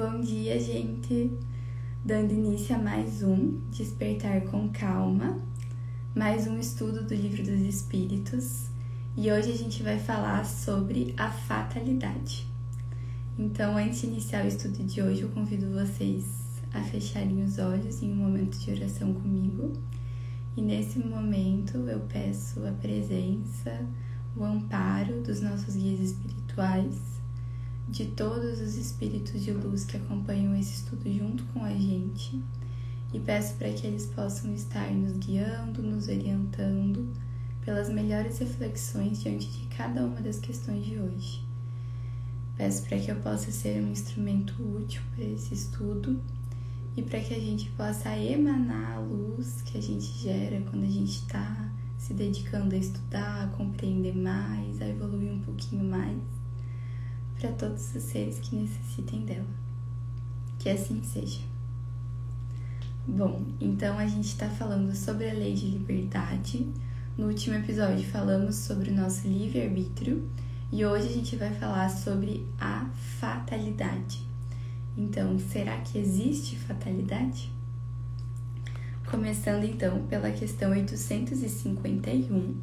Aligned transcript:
Bom 0.00 0.18
dia, 0.22 0.58
gente! 0.58 1.30
Dando 2.02 2.32
início 2.32 2.74
a 2.74 2.78
mais 2.78 3.22
um 3.22 3.60
Despertar 3.70 4.40
com 4.46 4.70
Calma, 4.70 5.38
mais 6.16 6.46
um 6.46 6.58
estudo 6.58 7.04
do 7.04 7.14
Livro 7.14 7.42
dos 7.42 7.60
Espíritos 7.60 8.70
e 9.14 9.30
hoje 9.30 9.52
a 9.52 9.54
gente 9.54 9.82
vai 9.82 9.98
falar 9.98 10.46
sobre 10.46 11.14
a 11.18 11.30
fatalidade. 11.30 12.46
Então, 13.38 13.76
antes 13.76 14.00
de 14.00 14.06
iniciar 14.06 14.42
o 14.46 14.48
estudo 14.48 14.82
de 14.82 15.02
hoje, 15.02 15.20
eu 15.20 15.28
convido 15.28 15.70
vocês 15.70 16.24
a 16.72 16.80
fecharem 16.80 17.44
os 17.44 17.58
olhos 17.58 18.02
em 18.02 18.10
um 18.10 18.16
momento 18.16 18.58
de 18.58 18.70
oração 18.70 19.12
comigo 19.12 19.70
e 20.56 20.62
nesse 20.62 20.98
momento 20.98 21.76
eu 21.76 22.00
peço 22.08 22.66
a 22.66 22.72
presença, 22.72 23.86
o 24.34 24.42
amparo 24.42 25.20
dos 25.20 25.42
nossos 25.42 25.76
guias 25.76 26.00
espirituais 26.00 27.09
de 27.90 28.06
todos 28.06 28.60
os 28.60 28.76
espíritos 28.76 29.42
de 29.42 29.50
luz 29.50 29.84
que 29.84 29.96
acompanham 29.96 30.54
esse 30.54 30.74
estudo 30.74 31.12
junto 31.12 31.42
com 31.46 31.64
a 31.64 31.72
gente 31.72 32.40
e 33.12 33.18
peço 33.18 33.56
para 33.56 33.72
que 33.72 33.84
eles 33.84 34.06
possam 34.06 34.54
estar 34.54 34.92
nos 34.92 35.16
guiando, 35.18 35.82
nos 35.82 36.06
orientando 36.06 37.12
pelas 37.64 37.90
melhores 37.90 38.38
reflexões 38.38 39.20
diante 39.20 39.48
de 39.50 39.66
cada 39.76 40.04
uma 40.04 40.20
das 40.20 40.38
questões 40.38 40.86
de 40.86 41.00
hoje. 41.00 41.42
Peço 42.56 42.84
para 42.84 43.00
que 43.00 43.10
eu 43.10 43.16
possa 43.16 43.50
ser 43.50 43.82
um 43.82 43.90
instrumento 43.90 44.54
útil 44.62 45.02
para 45.16 45.24
esse 45.24 45.52
estudo 45.52 46.20
e 46.96 47.02
para 47.02 47.18
que 47.18 47.34
a 47.34 47.40
gente 47.40 47.70
possa 47.70 48.16
emanar 48.16 48.98
a 48.98 49.00
luz 49.00 49.62
que 49.62 49.76
a 49.76 49.82
gente 49.82 50.06
gera 50.16 50.60
quando 50.70 50.84
a 50.84 50.90
gente 50.90 51.16
está 51.16 51.68
se 51.98 52.14
dedicando 52.14 52.72
a 52.72 52.78
estudar, 52.78 53.44
a 53.44 53.48
compreender 53.48 54.16
mais, 54.16 54.80
a 54.80 54.88
evoluir 54.88 55.32
um 55.32 55.40
pouquinho 55.40 55.84
mais 55.84 56.39
para 57.40 57.50
todos 57.52 57.94
os 57.94 58.02
seres 58.02 58.38
que 58.38 58.54
necessitem 58.54 59.24
dela. 59.24 59.46
Que 60.58 60.68
assim 60.68 61.02
seja. 61.02 61.40
Bom, 63.08 63.42
então 63.58 63.98
a 63.98 64.06
gente 64.06 64.26
está 64.26 64.48
falando 64.48 64.94
sobre 64.94 65.30
a 65.30 65.32
lei 65.32 65.54
de 65.54 65.66
liberdade. 65.66 66.68
No 67.16 67.28
último 67.28 67.56
episódio 67.56 68.06
falamos 68.06 68.56
sobre 68.56 68.90
o 68.90 68.94
nosso 68.94 69.26
livre-arbítrio 69.26 70.28
e 70.70 70.84
hoje 70.84 71.08
a 71.08 71.12
gente 71.12 71.34
vai 71.36 71.52
falar 71.54 71.88
sobre 71.88 72.46
a 72.60 72.86
fatalidade. 73.18 74.22
Então, 74.96 75.38
será 75.38 75.78
que 75.78 75.98
existe 75.98 76.56
fatalidade? 76.58 77.50
Começando 79.10 79.64
então 79.64 80.06
pela 80.06 80.30
questão 80.30 80.70
851, 80.72 82.54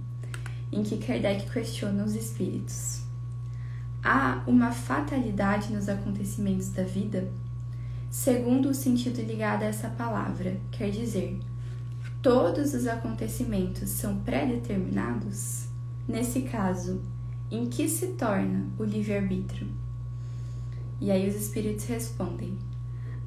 em 0.71 0.83
que 0.83 0.97
Kardec 0.97 1.49
questiona 1.49 2.03
os 2.03 2.13
espíritos. 2.13 3.06
Há 4.09 4.41
uma 4.47 4.71
fatalidade 4.71 5.73
nos 5.73 5.89
acontecimentos 5.89 6.69
da 6.69 6.83
vida? 6.83 7.29
Segundo 8.09 8.69
o 8.69 8.73
sentido 8.73 9.21
ligado 9.21 9.63
a 9.63 9.65
essa 9.65 9.89
palavra, 9.89 10.61
quer 10.71 10.91
dizer, 10.91 11.37
todos 12.21 12.73
os 12.73 12.87
acontecimentos 12.87 13.89
são 13.89 14.19
pré-determinados? 14.19 15.67
Nesse 16.07 16.43
caso, 16.43 17.01
em 17.51 17.65
que 17.65 17.89
se 17.89 18.13
torna 18.13 18.67
o 18.79 18.85
livre-arbítrio? 18.85 19.67
E 21.01 21.11
aí 21.11 21.27
os 21.27 21.35
espíritos 21.35 21.83
respondem: 21.87 22.57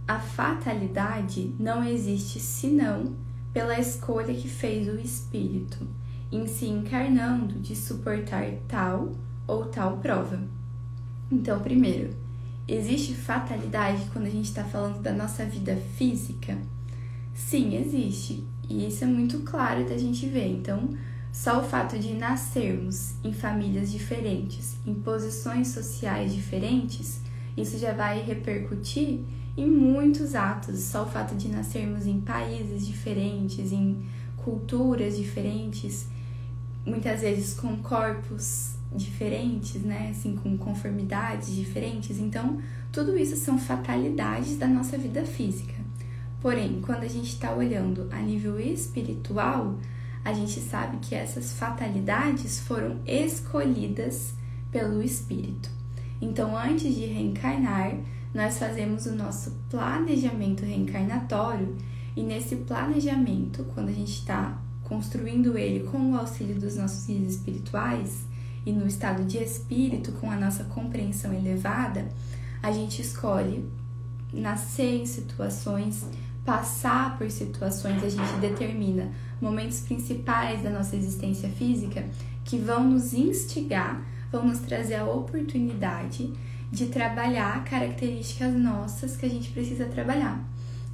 a 0.08 0.18
fatalidade 0.18 1.54
não 1.60 1.84
existe 1.84 2.40
senão 2.40 3.12
pela 3.52 3.78
escolha 3.78 4.32
que 4.32 4.48
fez 4.48 4.88
o 4.88 4.98
espírito 4.98 5.86
em 6.32 6.46
se 6.46 6.64
encarnando 6.64 7.60
de 7.60 7.76
suportar 7.76 8.46
tal 8.66 9.12
ou 9.46 9.66
tal 9.66 9.98
prova. 9.98 10.40
Então, 11.30 11.60
primeiro, 11.60 12.10
existe 12.66 13.14
fatalidade 13.14 14.04
quando 14.12 14.26
a 14.26 14.30
gente 14.30 14.46
está 14.46 14.64
falando 14.64 15.00
da 15.00 15.12
nossa 15.12 15.44
vida 15.44 15.76
física? 15.96 16.58
Sim, 17.32 17.76
existe. 17.76 18.44
E 18.68 18.86
isso 18.88 19.04
é 19.04 19.06
muito 19.06 19.40
claro 19.40 19.88
da 19.88 19.96
gente 19.96 20.26
ver. 20.26 20.48
Então, 20.48 20.90
só 21.32 21.60
o 21.60 21.64
fato 21.64 21.96
de 21.98 22.14
nascermos 22.14 23.14
em 23.22 23.32
famílias 23.32 23.92
diferentes, 23.92 24.76
em 24.84 24.92
posições 24.92 25.68
sociais 25.68 26.34
diferentes, 26.34 27.20
isso 27.56 27.78
já 27.78 27.92
vai 27.92 28.20
repercutir 28.22 29.20
em 29.56 29.70
muitos 29.70 30.34
atos. 30.34 30.80
Só 30.80 31.04
o 31.04 31.08
fato 31.08 31.36
de 31.36 31.48
nascermos 31.48 32.06
em 32.06 32.20
países 32.20 32.84
diferentes, 32.84 33.70
em 33.70 34.04
culturas 34.36 35.16
diferentes, 35.16 36.08
muitas 36.84 37.20
vezes 37.20 37.54
com 37.54 37.76
corpos 37.76 38.79
diferentes, 38.94 39.82
né? 39.82 40.08
Assim, 40.10 40.36
com 40.36 40.56
conformidades 40.56 41.54
diferentes. 41.54 42.18
Então, 42.18 42.58
tudo 42.90 43.16
isso 43.16 43.36
são 43.36 43.58
fatalidades 43.58 44.56
da 44.56 44.66
nossa 44.66 44.98
vida 44.98 45.24
física. 45.24 45.74
Porém, 46.40 46.80
quando 46.80 47.02
a 47.02 47.08
gente 47.08 47.28
está 47.28 47.52
olhando 47.52 48.08
a 48.10 48.20
nível 48.20 48.58
espiritual, 48.58 49.78
a 50.24 50.32
gente 50.32 50.58
sabe 50.60 50.98
que 50.98 51.14
essas 51.14 51.52
fatalidades 51.52 52.60
foram 52.60 52.98
escolhidas 53.06 54.34
pelo 54.70 55.02
espírito. 55.02 55.70
Então, 56.20 56.56
antes 56.56 56.94
de 56.94 57.06
reencarnar, 57.06 57.94
nós 58.34 58.58
fazemos 58.58 59.06
o 59.06 59.14
nosso 59.14 59.52
planejamento 59.68 60.64
reencarnatório, 60.64 61.76
e 62.16 62.22
nesse 62.22 62.56
planejamento, 62.56 63.64
quando 63.74 63.88
a 63.88 63.92
gente 63.92 64.12
está 64.12 64.60
construindo 64.82 65.56
ele 65.56 65.86
com 65.88 66.12
o 66.12 66.16
auxílio 66.16 66.58
dos 66.58 66.76
nossos 66.76 67.06
guias 67.06 67.34
espirituais, 67.34 68.24
e 68.64 68.72
no 68.72 68.86
estado 68.86 69.24
de 69.24 69.38
espírito, 69.38 70.12
com 70.12 70.30
a 70.30 70.36
nossa 70.36 70.64
compreensão 70.64 71.32
elevada, 71.32 72.08
a 72.62 72.70
gente 72.70 73.00
escolhe 73.00 73.64
nascer 74.32 75.00
em 75.02 75.06
situações, 75.06 76.06
passar 76.44 77.16
por 77.18 77.30
situações, 77.30 78.02
a 78.02 78.08
gente 78.08 78.32
determina 78.40 79.10
momentos 79.40 79.80
principais 79.80 80.62
da 80.62 80.70
nossa 80.70 80.96
existência 80.96 81.48
física 81.48 82.04
que 82.44 82.58
vão 82.58 82.88
nos 82.88 83.14
instigar, 83.14 84.02
vão 84.30 84.46
nos 84.46 84.60
trazer 84.60 84.96
a 84.96 85.04
oportunidade 85.04 86.32
de 86.70 86.86
trabalhar 86.86 87.64
características 87.64 88.54
nossas 88.54 89.16
que 89.16 89.26
a 89.26 89.28
gente 89.28 89.50
precisa 89.50 89.86
trabalhar. 89.86 90.44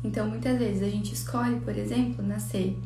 Então, 0.03 0.29
muitas 0.29 0.59
vezes 0.59 0.83
a 0.83 0.89
gente 0.89 1.13
escolhe, 1.13 1.61
por 1.61 1.77
exemplo, 1.77 2.25
nascer 2.25 2.79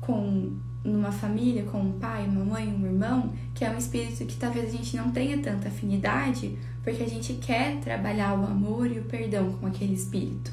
com 0.00 0.52
numa 0.86 1.12
família 1.12 1.64
com 1.64 1.80
um 1.80 1.92
pai, 1.92 2.26
uma 2.26 2.44
mãe, 2.44 2.68
um 2.68 2.86
irmão, 2.86 3.32
que 3.54 3.64
é 3.64 3.70
um 3.70 3.76
espírito 3.76 4.24
que 4.24 4.36
talvez 4.36 4.66
a 4.66 4.76
gente 4.76 4.96
não 4.96 5.10
tenha 5.10 5.38
tanta 5.38 5.68
afinidade, 5.68 6.56
porque 6.82 7.02
a 7.02 7.08
gente 7.08 7.34
quer 7.34 7.78
trabalhar 7.80 8.38
o 8.38 8.44
amor 8.44 8.90
e 8.90 8.98
o 8.98 9.04
perdão 9.04 9.52
com 9.52 9.66
aquele 9.66 9.94
espírito. 9.94 10.52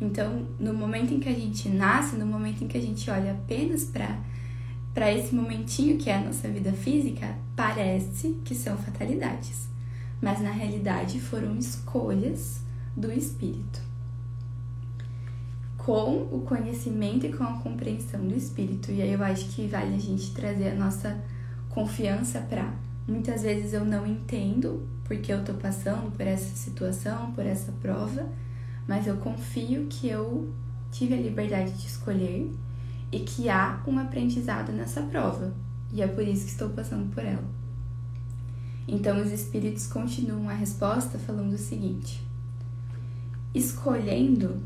Então, 0.00 0.46
no 0.58 0.74
momento 0.74 1.14
em 1.14 1.20
que 1.20 1.28
a 1.28 1.34
gente 1.34 1.68
nasce, 1.68 2.16
no 2.16 2.26
momento 2.26 2.64
em 2.64 2.68
que 2.68 2.76
a 2.76 2.82
gente 2.82 3.10
olha 3.10 3.32
apenas 3.32 3.84
para 3.84 4.18
para 4.92 5.12
esse 5.12 5.34
momentinho 5.34 5.98
que 5.98 6.08
é 6.08 6.16
a 6.16 6.22
nossa 6.22 6.48
vida 6.48 6.72
física, 6.72 7.36
parece 7.54 8.40
que 8.42 8.54
são 8.54 8.78
fatalidades, 8.78 9.68
mas 10.22 10.40
na 10.40 10.50
realidade 10.50 11.20
foram 11.20 11.58
escolhas 11.58 12.62
do 12.96 13.12
espírito 13.12 13.86
com 15.86 16.26
o 16.32 16.42
conhecimento 16.44 17.26
e 17.26 17.32
com 17.32 17.44
a 17.44 17.58
compreensão 17.58 18.26
do 18.26 18.34
espírito. 18.34 18.90
E 18.90 19.00
aí 19.00 19.12
eu 19.12 19.22
acho 19.22 19.44
que 19.50 19.68
vale 19.68 19.94
a 19.94 19.98
gente 20.00 20.32
trazer 20.32 20.70
a 20.70 20.74
nossa 20.74 21.16
confiança 21.68 22.40
para 22.40 22.74
muitas 23.06 23.42
vezes 23.42 23.72
eu 23.72 23.84
não 23.84 24.04
entendo 24.04 24.84
porque 25.04 25.32
eu 25.32 25.44
tô 25.44 25.54
passando 25.54 26.10
por 26.10 26.26
essa 26.26 26.56
situação, 26.56 27.30
por 27.30 27.46
essa 27.46 27.70
prova, 27.80 28.28
mas 28.88 29.06
eu 29.06 29.16
confio 29.18 29.86
que 29.88 30.08
eu 30.08 30.52
tive 30.90 31.14
a 31.14 31.18
liberdade 31.18 31.70
de 31.70 31.86
escolher 31.86 32.50
e 33.12 33.20
que 33.20 33.48
há 33.48 33.80
um 33.86 33.96
aprendizado 33.96 34.72
nessa 34.72 35.02
prova. 35.02 35.54
E 35.92 36.02
é 36.02 36.08
por 36.08 36.26
isso 36.26 36.46
que 36.46 36.50
estou 36.50 36.70
passando 36.70 37.14
por 37.14 37.24
ela. 37.24 37.44
Então 38.88 39.22
os 39.22 39.30
espíritos 39.30 39.86
continuam 39.86 40.48
a 40.48 40.52
resposta 40.52 41.16
falando 41.16 41.52
o 41.52 41.58
seguinte: 41.58 42.26
escolhendo 43.54 44.60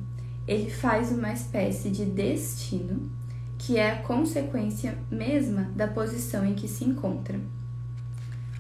ele 0.46 0.70
faz 0.70 1.12
uma 1.12 1.32
espécie 1.32 1.90
de 1.90 2.04
destino 2.04 3.10
que 3.58 3.76
é 3.76 3.90
a 3.90 4.02
consequência 4.02 4.96
mesma 5.10 5.70
da 5.76 5.86
posição 5.86 6.46
em 6.46 6.54
que 6.54 6.66
se 6.66 6.82
encontra. 6.82 7.38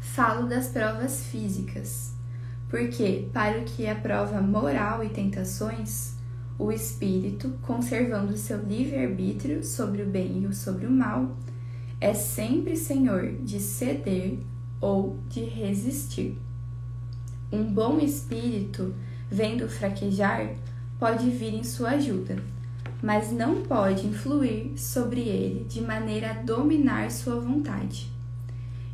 Falo 0.00 0.46
das 0.46 0.68
provas 0.68 1.24
físicas, 1.24 2.12
porque, 2.68 3.28
para 3.32 3.58
o 3.58 3.64
que 3.64 3.86
é 3.86 3.94
prova 3.94 4.42
moral 4.42 5.02
e 5.02 5.08
tentações, 5.08 6.14
o 6.58 6.70
espírito, 6.70 7.54
conservando 7.62 8.36
seu 8.36 8.62
livre-arbítrio 8.62 9.64
sobre 9.64 10.02
o 10.02 10.06
bem 10.06 10.44
e 10.44 10.54
sobre 10.54 10.86
o 10.86 10.90
mal, 10.90 11.34
é 11.98 12.12
sempre 12.12 12.76
senhor 12.76 13.36
de 13.42 13.58
ceder 13.58 14.38
ou 14.80 15.18
de 15.30 15.44
resistir. 15.44 16.36
Um 17.50 17.64
bom 17.64 17.98
espírito, 17.98 18.94
vendo 19.30 19.66
fraquejar, 19.68 20.54
pode 21.00 21.30
vir 21.30 21.54
em 21.54 21.64
sua 21.64 21.92
ajuda, 21.92 22.36
mas 23.02 23.32
não 23.32 23.62
pode 23.62 24.06
influir 24.06 24.74
sobre 24.76 25.22
ele 25.22 25.64
de 25.64 25.80
maneira 25.80 26.30
a 26.30 26.34
dominar 26.34 27.10
sua 27.10 27.40
vontade. 27.40 28.12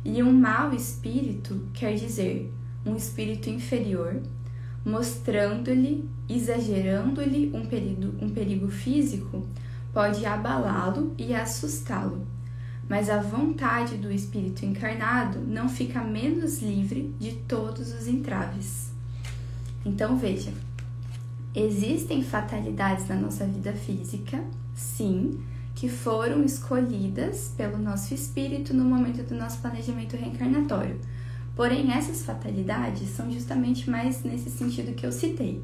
E 0.05 0.23
um 0.23 0.31
mau 0.31 0.73
espírito 0.73 1.61
quer 1.73 1.95
dizer 1.95 2.49
um 2.85 2.95
espírito 2.95 3.49
inferior, 3.49 4.21
mostrando-lhe, 4.85 6.09
exagerando-lhe 6.29 7.51
um 7.53 7.65
perigo, 7.65 8.13
um 8.23 8.29
perigo 8.29 8.69
físico, 8.69 9.45
pode 9.93 10.25
abalá-lo 10.25 11.13
e 11.17 11.35
assustá-lo. 11.35 12.25
Mas 12.87 13.09
a 13.09 13.21
vontade 13.21 13.97
do 13.97 14.09
espírito 14.09 14.65
encarnado 14.65 15.39
não 15.39 15.67
fica 15.67 16.01
menos 16.01 16.61
livre 16.61 17.13
de 17.19 17.33
todos 17.33 17.93
os 17.93 18.07
entraves. 18.07 18.93
Então 19.85 20.17
veja, 20.17 20.53
existem 21.57 22.21
fatalidades 22.21 23.07
na 23.07 23.15
nossa 23.15 23.45
vida 23.45 23.73
física, 23.73 24.43
sim, 24.75 25.39
que 25.73 25.89
foram 25.89 26.43
escolhidas 26.43 27.53
pelo 27.57 27.77
nosso 27.77 28.13
espírito 28.13 28.73
no 28.73 28.83
momento 28.83 29.23
do 29.23 29.35
nosso 29.35 29.59
planejamento 29.59 30.15
reencarnatório. 30.15 30.99
Porém, 31.55 31.91
essas 31.91 32.23
fatalidades 32.23 33.09
são 33.09 33.31
justamente 33.31 33.89
mais 33.89 34.23
nesse 34.23 34.51
sentido 34.51 34.93
que 34.93 35.05
eu 35.05 35.11
citei. 35.11 35.63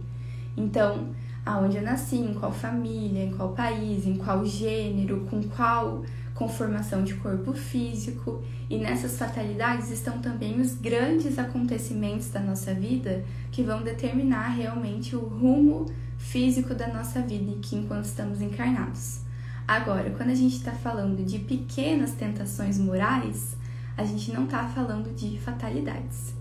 Então, 0.57 1.09
aonde 1.45 1.77
eu 1.77 1.83
nasci, 1.83 2.15
em 2.15 2.33
qual 2.33 2.51
família, 2.51 3.23
em 3.23 3.31
qual 3.31 3.53
país, 3.53 4.07
em 4.07 4.17
qual 4.17 4.43
gênero, 4.43 5.27
com 5.29 5.43
qual 5.43 6.03
conformação 6.33 7.03
de 7.03 7.13
corpo 7.15 7.53
físico, 7.53 8.43
e 8.69 8.77
nessas 8.77 9.17
fatalidades 9.17 9.91
estão 9.91 10.19
também 10.19 10.59
os 10.59 10.73
grandes 10.73 11.37
acontecimentos 11.37 12.29
da 12.29 12.39
nossa 12.39 12.73
vida 12.73 13.23
que 13.51 13.61
vão 13.61 13.83
determinar 13.83 14.49
realmente 14.49 15.15
o 15.15 15.19
rumo 15.19 15.85
físico 16.17 16.73
da 16.73 16.87
nossa 16.87 17.21
vida 17.21 17.51
e 17.51 17.59
que 17.59 17.75
enquanto 17.75 18.05
estamos 18.05 18.41
encarnados. 18.41 19.19
Agora, 19.67 20.09
quando 20.11 20.29
a 20.29 20.35
gente 20.35 20.55
está 20.55 20.71
falando 20.71 21.23
de 21.23 21.39
pequenas 21.39 22.11
tentações 22.11 22.77
morais, 22.77 23.55
a 23.95 24.03
gente 24.03 24.31
não 24.31 24.45
está 24.45 24.67
falando 24.67 25.15
de 25.15 25.39
fatalidades. 25.39 26.33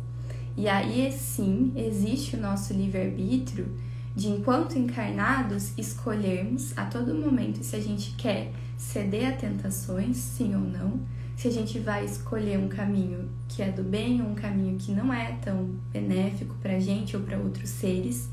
E 0.57 0.69
aí 0.69 1.13
sim 1.13 1.73
existe 1.77 2.37
o 2.37 2.41
nosso 2.41 2.73
livre-arbítrio 2.73 3.69
de, 4.15 4.29
enquanto 4.29 4.79
encarnados, 4.79 5.73
escolhermos 5.77 6.77
a 6.77 6.85
todo 6.85 7.15
momento 7.15 7.63
se 7.63 7.75
a 7.77 7.81
gente 7.81 8.15
quer 8.17 8.53
ceder 8.77 9.29
a 9.29 9.33
tentações, 9.33 10.17
sim 10.17 10.55
ou 10.55 10.61
não, 10.61 11.01
se 11.37 11.49
a 11.49 11.51
gente 11.51 11.79
vai 11.79 12.05
escolher 12.05 12.59
um 12.59 12.69
caminho 12.69 13.29
que 13.49 13.63
é 13.63 13.71
do 13.71 13.83
bem 13.83 14.21
ou 14.23 14.29
um 14.29 14.35
caminho 14.35 14.77
que 14.79 14.93
não 14.93 15.13
é 15.13 15.33
tão 15.43 15.71
benéfico 15.93 16.55
para 16.61 16.77
a 16.77 16.81
gente 16.81 17.17
ou 17.17 17.23
para 17.23 17.39
outros 17.39 17.71
seres. 17.71 18.31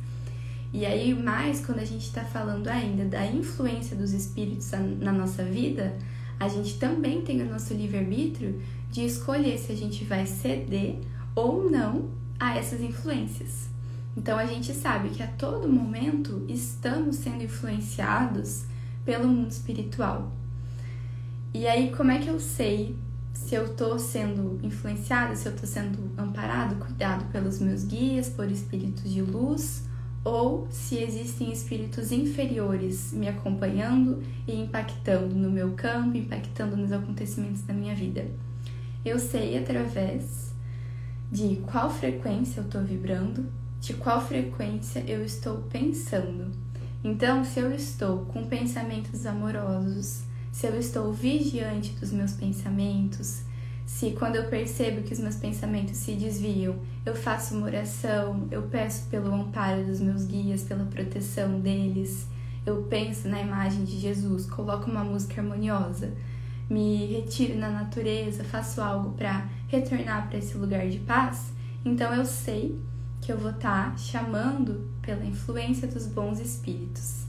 E 0.72 0.86
aí, 0.86 1.14
mais 1.14 1.66
quando 1.66 1.80
a 1.80 1.86
gente 1.86 2.06
está 2.06 2.24
falando 2.24 2.68
ainda 2.68 3.06
da 3.06 3.26
influência 3.26 3.96
dos 3.96 4.12
espíritos 4.12 4.70
na 5.00 5.12
nossa 5.12 5.44
vida, 5.44 5.98
a 6.40 6.48
gente 6.48 6.78
também 6.78 7.22
tem 7.22 7.42
o 7.42 7.50
nosso 7.50 7.74
livre-arbítrio 7.74 8.62
de 8.92 9.06
escolher 9.06 9.58
se 9.58 9.72
a 9.72 9.76
gente 9.76 10.04
vai 10.04 10.26
ceder 10.26 11.00
ou 11.36 11.70
não 11.70 12.10
a 12.40 12.58
essas 12.58 12.82
influências. 12.82 13.70
Então 14.20 14.38
a 14.38 14.46
gente 14.46 14.74
sabe 14.74 15.12
que 15.12 15.24
a 15.24 15.28
todo 15.28 15.70
momento 15.70 16.46
estamos 16.50 17.16
sendo 17.16 17.42
influenciados 17.42 18.66
pelo 19.06 19.30
mundo 19.30 19.50
espiritual. 19.50 20.30
E 21.54 21.66
aí, 21.66 21.90
como 21.96 22.12
é 22.12 22.20
que 22.20 22.28
eu 22.28 22.38
sei 22.38 22.98
se 23.34 23.56
eu 23.56 23.68
estou 23.68 23.98
sendo 23.98 24.60
influenciado, 24.62 25.38
se 25.38 25.48
eu 25.48 25.54
estou 25.54 25.66
sendo 25.66 26.12
amparado, 26.18 26.76
cuidado 26.76 27.32
pelos 27.32 27.60
meus 27.60 27.86
guias, 27.86 28.28
por 28.28 28.52
espíritos 28.52 29.10
de 29.10 29.22
luz, 29.22 29.86
ou 30.22 30.68
se 30.70 30.98
existem 30.98 31.54
espíritos 31.54 32.12
inferiores 32.12 33.14
me 33.14 33.30
acompanhando 33.30 34.22
e 34.46 34.54
impactando 34.54 35.34
no 35.34 35.50
meu 35.50 35.72
campo, 35.72 36.18
impactando 36.18 36.76
nos 36.76 36.92
acontecimentos 36.92 37.62
da 37.62 37.74
minha 37.74 37.96
vida? 37.96 38.28
Eu 39.06 39.18
sei 39.18 39.58
através 39.58 40.54
de 41.32 41.62
qual 41.72 41.90
frequência 41.90 42.60
eu 42.60 42.66
estou 42.66 42.84
vibrando, 42.84 43.48
de 43.80 43.94
qual 43.94 44.22
frequência 44.22 45.04
eu 45.08 45.24
estou 45.24 45.58
pensando. 45.70 46.52
Então, 47.04 47.44
se 47.46 47.60
eu 47.60 47.74
estou 47.74 48.26
com 48.26 48.46
pensamentos 48.46 49.26
amorosos, 49.26 50.24
se 50.52 50.68
eu 50.68 50.78
estou 50.78 51.14
vigiante 51.14 51.92
dos 51.94 52.12
meus 52.12 52.34
pensamentos, 52.34 53.44
se 53.86 54.12
quando 54.12 54.36
eu 54.36 54.46
percebo 54.46 55.02
que 55.02 55.14
os 55.14 55.20
meus 55.20 55.36
pensamentos 55.36 55.98
se 55.98 56.14
desviam, 56.14 56.76
eu 57.06 57.16
faço 57.16 57.56
uma 57.56 57.68
oração, 57.68 58.48
eu 58.52 58.64
peço 58.64 59.08
pelo 59.08 59.34
amparo 59.34 59.86
dos 59.86 60.00
meus 60.00 60.26
guias, 60.26 60.64
pela 60.64 60.86
proteção 60.86 61.60
deles, 61.60 62.28
eu 62.66 62.84
penso 62.84 63.28
na 63.28 63.42
imagem 63.42 63.86
de 63.86 63.98
Jesus, 63.98 64.46
coloco 64.46 64.92
uma 64.92 65.04
música 65.04 65.42
harmoniosa, 65.42 66.14
me 66.70 67.08
retiro 67.08 67.58
na 67.58 67.70
natureza, 67.70 68.44
faço 68.44 68.82
algo 68.82 69.12
para 69.14 69.48
retornar 69.68 70.28
para 70.28 70.38
esse 70.38 70.56
lugar 70.58 70.88
de 70.88 71.00
paz, 71.00 71.52
então 71.84 72.14
eu 72.14 72.26
sei 72.26 72.78
que 73.30 73.34
eu 73.34 73.38
vou 73.38 73.52
estar 73.52 73.92
tá 73.92 73.98
chamando 73.98 74.90
pela 75.04 75.24
influência 75.24 75.88
dos 75.88 76.08
bons 76.08 76.40
espíritos. 76.40 77.26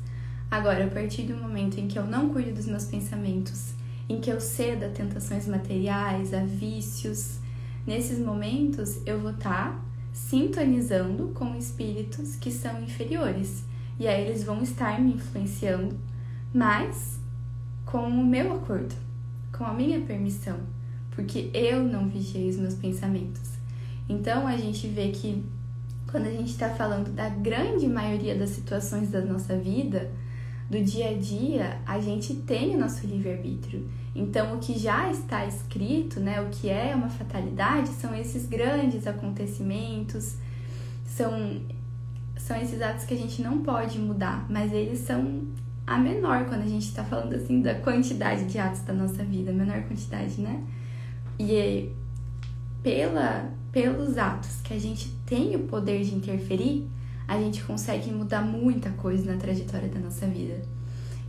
Agora, 0.50 0.86
a 0.86 0.88
partir 0.88 1.24
do 1.24 1.36
momento 1.36 1.78
em 1.78 1.88
que 1.88 1.98
eu 1.98 2.06
não 2.06 2.30
cuido 2.30 2.54
dos 2.54 2.64
meus 2.64 2.86
pensamentos, 2.86 3.74
em 4.08 4.18
que 4.18 4.30
eu 4.30 4.40
cedo 4.40 4.86
a 4.86 4.88
tentações 4.88 5.46
materiais, 5.46 6.32
a 6.32 6.42
vícios, 6.42 7.38
nesses 7.86 8.18
momentos 8.18 8.98
eu 9.04 9.20
vou 9.20 9.32
estar 9.32 9.72
tá 9.72 9.84
sintonizando 10.10 11.32
com 11.34 11.54
espíritos 11.54 12.34
que 12.34 12.50
são 12.50 12.82
inferiores. 12.82 13.62
E 13.98 14.08
aí 14.08 14.26
eles 14.26 14.42
vão 14.42 14.62
estar 14.62 14.98
me 14.98 15.12
influenciando, 15.12 16.00
mas 16.50 17.20
com 17.84 18.08
o 18.08 18.24
meu 18.24 18.54
acordo 18.54 18.94
com 19.52 19.66
a 19.66 19.74
minha 19.74 20.00
permissão, 20.00 20.60
porque 21.10 21.50
eu 21.52 21.84
não 21.84 22.08
vigiei 22.08 22.48
os 22.48 22.56
meus 22.56 22.74
pensamentos. 22.74 23.50
Então 24.08 24.46
a 24.46 24.56
gente 24.56 24.88
vê 24.88 25.10
que 25.10 25.44
quando 26.10 26.26
a 26.26 26.30
gente 26.30 26.50
está 26.50 26.68
falando 26.70 27.10
da 27.14 27.28
grande 27.28 27.86
maioria 27.86 28.34
das 28.34 28.50
situações 28.50 29.10
da 29.10 29.20
nossa 29.20 29.56
vida, 29.56 30.10
do 30.68 30.82
dia 30.82 31.10
a 31.10 31.14
dia, 31.14 31.80
a 31.86 31.98
gente 32.00 32.34
tem 32.34 32.76
o 32.76 32.78
nosso 32.78 33.06
livre-arbítrio. 33.06 33.88
Então, 34.14 34.56
o 34.56 34.58
que 34.58 34.78
já 34.78 35.10
está 35.10 35.44
escrito, 35.46 36.20
né, 36.20 36.40
o 36.40 36.48
que 36.48 36.68
é 36.68 36.94
uma 36.94 37.08
fatalidade, 37.08 37.88
são 37.90 38.14
esses 38.14 38.46
grandes 38.46 39.06
acontecimentos, 39.06 40.36
são, 41.04 41.60
são 42.36 42.56
esses 42.56 42.80
atos 42.80 43.04
que 43.04 43.14
a 43.14 43.16
gente 43.16 43.42
não 43.42 43.62
pode 43.62 43.98
mudar, 43.98 44.46
mas 44.48 44.72
eles 44.72 45.00
são 45.00 45.42
a 45.86 45.98
menor 45.98 46.44
quando 46.46 46.62
a 46.62 46.68
gente 46.68 46.86
está 46.86 47.02
falando 47.02 47.34
assim 47.34 47.60
da 47.60 47.74
quantidade 47.74 48.44
de 48.44 48.58
atos 48.58 48.82
da 48.82 48.92
nossa 48.92 49.24
vida, 49.24 49.50
a 49.50 49.54
menor 49.54 49.82
quantidade, 49.82 50.40
né? 50.40 50.62
E 51.36 51.90
pela, 52.80 53.50
pelos 53.72 54.16
atos 54.16 54.60
que 54.62 54.72
a 54.72 54.78
gente 54.78 55.19
tem 55.30 55.54
o 55.54 55.60
poder 55.60 56.02
de 56.02 56.12
interferir, 56.12 56.90
a 57.28 57.38
gente 57.38 57.62
consegue 57.62 58.10
mudar 58.10 58.42
muita 58.42 58.90
coisa 58.90 59.32
na 59.32 59.38
trajetória 59.38 59.88
da 59.88 60.00
nossa 60.00 60.26
vida. 60.26 60.60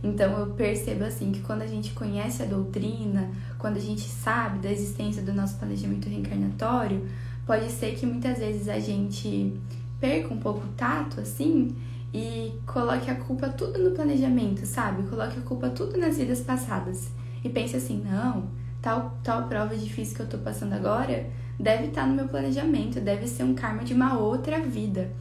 Então 0.02 0.36
eu 0.40 0.46
percebo 0.48 1.04
assim 1.04 1.30
que 1.30 1.40
quando 1.40 1.62
a 1.62 1.66
gente 1.68 1.92
conhece 1.92 2.42
a 2.42 2.46
doutrina, 2.46 3.30
quando 3.56 3.76
a 3.76 3.80
gente 3.80 4.02
sabe 4.02 4.58
da 4.58 4.72
existência 4.72 5.22
do 5.22 5.32
nosso 5.32 5.56
planejamento 5.56 6.08
reencarnatório, 6.08 7.06
pode 7.46 7.70
ser 7.70 7.94
que 7.94 8.04
muitas 8.04 8.38
vezes 8.38 8.68
a 8.68 8.80
gente 8.80 9.54
perca 10.00 10.34
um 10.34 10.38
pouco 10.38 10.66
o 10.66 10.72
tato 10.72 11.20
assim 11.20 11.72
e 12.12 12.54
coloque 12.66 13.08
a 13.08 13.14
culpa 13.14 13.48
tudo 13.50 13.78
no 13.78 13.92
planejamento, 13.92 14.66
sabe? 14.66 15.08
Coloque 15.08 15.38
a 15.38 15.42
culpa 15.42 15.70
tudo 15.70 15.96
nas 15.96 16.18
vidas 16.18 16.40
passadas 16.40 17.08
e 17.44 17.48
pense 17.48 17.76
assim: 17.76 18.02
não, 18.04 18.48
tal, 18.80 19.16
tal 19.22 19.46
prova 19.46 19.76
difícil 19.76 20.16
que 20.16 20.22
eu 20.22 20.28
tô 20.28 20.38
passando 20.38 20.72
agora 20.72 21.30
deve 21.58 21.86
estar 21.86 22.02
tá 22.02 22.06
no 22.06 22.14
meu 22.14 22.28
planejamento, 22.28 23.00
deve 23.00 23.26
ser 23.26 23.44
um 23.44 23.54
karma 23.54 23.84
de 23.84 23.94
uma 23.94 24.18
outra 24.18 24.60
vida. 24.60 25.12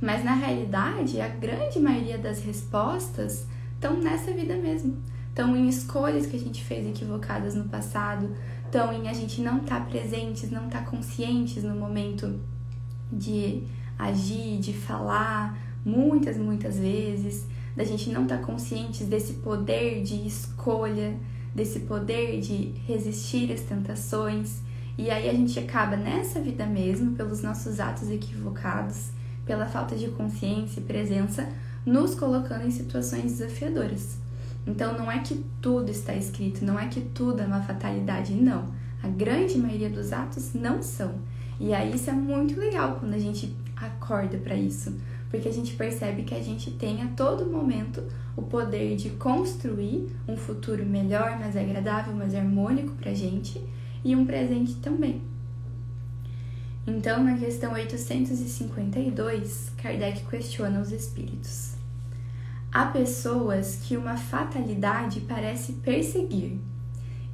Mas 0.00 0.24
na 0.24 0.34
realidade, 0.34 1.20
a 1.20 1.28
grande 1.28 1.78
maioria 1.78 2.16
das 2.16 2.42
respostas 2.42 3.46
estão 3.74 3.98
nessa 3.98 4.32
vida 4.32 4.56
mesmo. 4.56 4.96
Estão 5.28 5.56
em 5.56 5.68
escolhas 5.68 6.26
que 6.26 6.36
a 6.36 6.38
gente 6.40 6.64
fez 6.64 6.86
equivocadas 6.86 7.54
no 7.54 7.64
passado, 7.64 8.34
estão 8.64 8.92
em 8.92 9.08
a 9.08 9.12
gente 9.12 9.40
não 9.40 9.58
estar 9.58 9.80
tá 9.80 9.86
presentes, 9.86 10.50
não 10.50 10.66
estar 10.66 10.84
tá 10.84 10.90
conscientes 10.90 11.62
no 11.62 11.74
momento 11.74 12.40
de 13.12 13.64
agir, 13.98 14.58
de 14.58 14.72
falar, 14.72 15.58
muitas, 15.84 16.36
muitas 16.36 16.78
vezes, 16.78 17.46
da 17.76 17.84
gente 17.84 18.10
não 18.10 18.22
estar 18.22 18.38
tá 18.38 18.44
conscientes 18.44 19.06
desse 19.06 19.34
poder 19.34 20.02
de 20.02 20.26
escolha, 20.26 21.16
desse 21.54 21.80
poder 21.80 22.40
de 22.40 22.72
resistir 22.86 23.52
às 23.52 23.60
tentações. 23.60 24.62
E 25.00 25.10
aí 25.10 25.30
a 25.30 25.32
gente 25.32 25.58
acaba 25.58 25.96
nessa 25.96 26.42
vida 26.42 26.66
mesmo, 26.66 27.16
pelos 27.16 27.40
nossos 27.40 27.80
atos 27.80 28.10
equivocados, 28.10 29.08
pela 29.46 29.64
falta 29.64 29.96
de 29.96 30.08
consciência 30.08 30.78
e 30.78 30.82
presença, 30.82 31.48
nos 31.86 32.14
colocando 32.14 32.66
em 32.66 32.70
situações 32.70 33.38
desafiadoras. 33.38 34.18
Então 34.66 34.98
não 34.98 35.10
é 35.10 35.20
que 35.20 35.42
tudo 35.62 35.90
está 35.90 36.12
escrito, 36.12 36.66
não 36.66 36.78
é 36.78 36.86
que 36.86 37.00
tudo 37.00 37.40
é 37.40 37.46
uma 37.46 37.62
fatalidade, 37.62 38.34
não. 38.34 38.66
A 39.02 39.08
grande 39.08 39.56
maioria 39.56 39.88
dos 39.88 40.12
atos 40.12 40.52
não 40.52 40.82
são. 40.82 41.14
E 41.58 41.72
aí 41.72 41.94
isso 41.94 42.10
é 42.10 42.12
muito 42.12 42.60
legal 42.60 42.98
quando 43.00 43.14
a 43.14 43.18
gente 43.18 43.56
acorda 43.74 44.36
para 44.36 44.54
isso, 44.54 44.94
porque 45.30 45.48
a 45.48 45.52
gente 45.52 45.76
percebe 45.76 46.24
que 46.24 46.34
a 46.34 46.42
gente 46.42 46.72
tem 46.72 47.00
a 47.00 47.06
todo 47.06 47.46
momento 47.46 48.02
o 48.36 48.42
poder 48.42 48.96
de 48.96 49.08
construir 49.08 50.14
um 50.28 50.36
futuro 50.36 50.84
melhor, 50.84 51.38
mais 51.38 51.56
agradável, 51.56 52.14
mais 52.14 52.34
harmônico 52.34 52.92
pra 52.96 53.14
gente 53.14 53.66
e 54.04 54.16
um 54.16 54.24
presente 54.24 54.76
também. 54.76 55.22
Então, 56.86 57.22
na 57.22 57.36
questão 57.36 57.72
852, 57.72 59.72
Kardec 59.76 60.24
questiona 60.26 60.80
os 60.80 60.90
espíritos. 60.90 61.74
Há 62.72 62.86
pessoas 62.86 63.80
que 63.82 63.96
uma 63.96 64.16
fatalidade 64.16 65.20
parece 65.20 65.74
perseguir, 65.74 66.58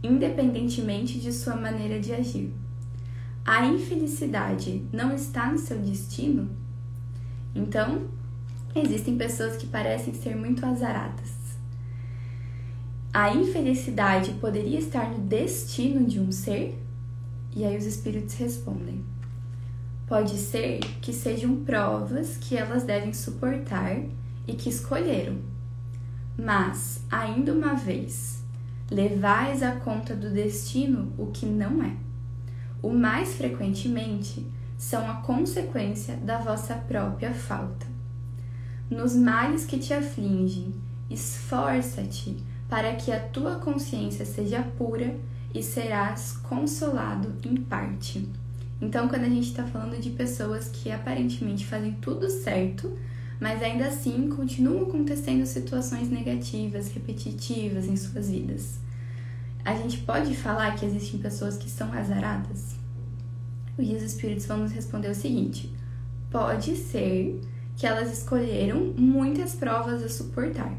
independentemente 0.02 1.20
de 1.20 1.32
sua 1.32 1.56
maneira 1.56 2.00
de 2.00 2.12
agir. 2.12 2.52
A 3.44 3.64
infelicidade 3.64 4.84
não 4.92 5.14
está 5.14 5.52
no 5.52 5.58
seu 5.58 5.78
destino? 5.78 6.50
Então, 7.54 8.08
existem 8.74 9.16
pessoas 9.16 9.56
que 9.56 9.66
parecem 9.66 10.12
ser 10.12 10.34
muito 10.34 10.66
azaradas. 10.66 11.35
A 13.12 13.34
infelicidade 13.34 14.32
poderia 14.32 14.78
estar 14.78 15.10
no 15.10 15.18
destino 15.20 16.06
de 16.06 16.20
um 16.20 16.30
ser? 16.30 16.78
E 17.54 17.64
aí 17.64 17.76
os 17.76 17.86
espíritos 17.86 18.34
respondem: 18.34 19.04
Pode 20.06 20.36
ser 20.36 20.80
que 21.00 21.12
sejam 21.12 21.64
provas 21.64 22.36
que 22.36 22.56
elas 22.56 22.84
devem 22.84 23.12
suportar 23.12 24.02
e 24.46 24.52
que 24.52 24.68
escolheram. 24.68 25.38
Mas, 26.38 27.02
ainda 27.10 27.52
uma 27.52 27.74
vez, 27.74 28.42
levais 28.90 29.62
à 29.62 29.72
conta 29.72 30.14
do 30.14 30.30
destino 30.30 31.12
o 31.16 31.26
que 31.26 31.46
não 31.46 31.82
é. 31.82 31.96
O 32.82 32.90
mais 32.90 33.34
frequentemente 33.34 34.46
são 34.76 35.10
a 35.10 35.14
consequência 35.14 36.16
da 36.16 36.38
vossa 36.38 36.74
própria 36.74 37.32
falta. 37.32 37.86
Nos 38.90 39.16
males 39.16 39.64
que 39.64 39.78
te 39.78 39.92
afligem, 39.92 40.74
esforça-te 41.10 42.36
para 42.68 42.94
que 42.94 43.12
a 43.12 43.20
tua 43.20 43.56
consciência 43.56 44.24
seja 44.24 44.62
pura 44.62 45.14
e 45.54 45.62
serás 45.62 46.32
consolado 46.42 47.34
em 47.44 47.56
parte. 47.56 48.28
Então, 48.80 49.08
quando 49.08 49.24
a 49.24 49.28
gente 49.28 49.48
está 49.48 49.64
falando 49.64 50.00
de 50.00 50.10
pessoas 50.10 50.68
que 50.68 50.90
aparentemente 50.90 51.66
fazem 51.66 51.92
tudo 51.92 52.28
certo, 52.28 52.92
mas 53.40 53.62
ainda 53.62 53.86
assim 53.86 54.28
continuam 54.28 54.84
acontecendo 54.84 55.46
situações 55.46 56.10
negativas, 56.10 56.90
repetitivas 56.92 57.86
em 57.86 57.96
suas 57.96 58.30
vidas, 58.30 58.78
a 59.64 59.74
gente 59.74 59.98
pode 59.98 60.36
falar 60.36 60.76
que 60.76 60.84
existem 60.84 61.18
pessoas 61.20 61.56
que 61.56 61.68
são 61.68 61.92
azaradas? 61.92 62.76
E 63.78 63.94
os 63.94 64.02
espíritos 64.02 64.46
vão 64.46 64.58
nos 64.58 64.72
responder 64.72 65.10
o 65.10 65.14
seguinte: 65.14 65.74
pode 66.30 66.76
ser 66.76 67.40
que 67.76 67.86
elas 67.86 68.12
escolheram 68.12 68.94
muitas 68.96 69.54
provas 69.54 70.02
a 70.02 70.08
suportar. 70.08 70.72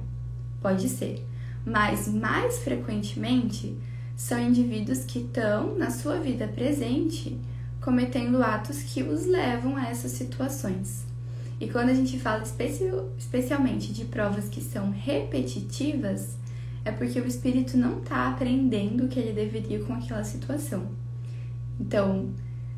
Pode 0.62 0.90
ser. 0.90 1.24
Mas 1.68 2.08
mais 2.08 2.60
frequentemente 2.60 3.78
são 4.16 4.42
indivíduos 4.42 5.04
que 5.04 5.20
estão 5.20 5.78
na 5.78 5.90
sua 5.90 6.18
vida 6.18 6.48
presente 6.48 7.38
cometendo 7.82 8.42
atos 8.42 8.82
que 8.84 9.04
os 9.04 9.26
levam 9.26 9.76
a 9.76 9.90
essas 9.90 10.12
situações. 10.12 11.06
E 11.60 11.68
quando 11.68 11.90
a 11.90 11.94
gente 11.94 12.18
fala 12.18 12.42
especi 12.42 12.86
especialmente 13.18 13.92
de 13.92 14.06
provas 14.06 14.48
que 14.48 14.62
são 14.62 14.92
repetitivas, 14.92 16.38
é 16.86 16.92
porque 16.92 17.20
o 17.20 17.28
espírito 17.28 17.76
não 17.76 18.00
está 18.00 18.30
aprendendo 18.30 19.04
o 19.04 19.08
que 19.10 19.20
ele 19.20 19.34
deveria 19.34 19.84
com 19.84 19.94
aquela 19.94 20.24
situação. 20.24 20.88
Então, 21.78 22.30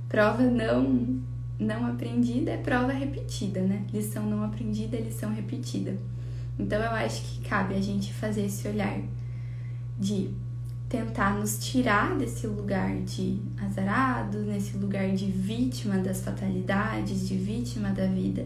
prova 0.07 0.41
não 0.41 1.21
não 1.59 1.85
aprendida 1.85 2.51
é 2.51 2.57
prova 2.57 2.91
repetida, 2.91 3.61
né? 3.61 3.85
Lição 3.93 4.25
não 4.25 4.43
aprendida 4.43 4.97
é 4.97 5.01
lição 5.01 5.31
repetida. 5.31 5.95
Então, 6.59 6.79
eu 6.79 6.91
acho 6.91 7.21
que 7.23 7.47
cabe 7.47 7.73
a 7.73 7.81
gente 7.81 8.13
fazer 8.13 8.45
esse 8.45 8.67
olhar 8.67 8.99
de 9.97 10.29
tentar 10.89 11.35
nos 11.35 11.59
tirar 11.59 12.17
desse 12.17 12.47
lugar 12.47 12.95
de 12.97 13.39
azarado, 13.61 14.39
nesse 14.39 14.75
lugar 14.75 15.09
de 15.11 15.31
vítima 15.31 15.97
das 15.99 16.21
fatalidades, 16.21 17.27
de 17.27 17.37
vítima 17.37 17.91
da 17.91 18.07
vida, 18.07 18.45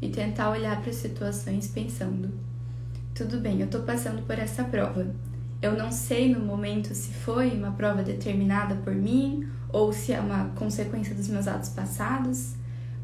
e 0.00 0.08
tentar 0.08 0.50
olhar 0.50 0.80
para 0.80 0.90
as 0.90 0.96
situações 0.96 1.66
pensando: 1.66 2.30
tudo 3.14 3.40
bem, 3.40 3.58
eu 3.60 3.66
estou 3.66 3.82
passando 3.82 4.22
por 4.22 4.38
essa 4.38 4.62
prova. 4.62 5.06
Eu 5.60 5.76
não 5.76 5.90
sei 5.90 6.32
no 6.32 6.44
momento 6.44 6.94
se 6.94 7.12
foi 7.12 7.50
uma 7.50 7.72
prova 7.72 8.02
determinada 8.02 8.76
por 8.76 8.94
mim 8.94 9.48
ou 9.70 9.92
se 9.92 10.12
é 10.12 10.20
uma 10.20 10.50
consequência 10.50 11.14
dos 11.14 11.26
meus 11.26 11.48
atos 11.48 11.70
passados, 11.70 12.54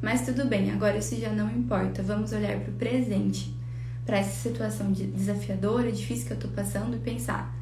mas 0.01 0.25
tudo 0.25 0.47
bem, 0.47 0.71
agora 0.71 0.99
isso 0.99 1.17
já 1.17 1.33
não 1.33 1.51
importa. 1.51 2.03
Vamos 2.03 2.33
olhar 2.33 2.61
para 2.61 2.71
o 2.71 2.75
presente, 2.75 3.54
para 4.05 4.19
essa 4.19 4.49
situação 4.49 4.93
desafiadora, 4.93 5.91
difícil 5.91 6.27
que 6.27 6.33
eu 6.33 6.37
estou 6.37 6.51
passando 6.51 6.97
e 6.97 6.99
pensar: 6.99 7.55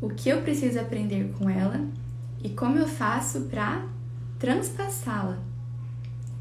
o 0.00 0.08
que 0.08 0.28
eu 0.28 0.42
preciso 0.42 0.78
aprender 0.80 1.32
com 1.38 1.48
ela 1.48 1.86
e 2.42 2.50
como 2.50 2.78
eu 2.78 2.86
faço 2.86 3.42
para 3.42 3.84
transpassá-la, 4.38 5.38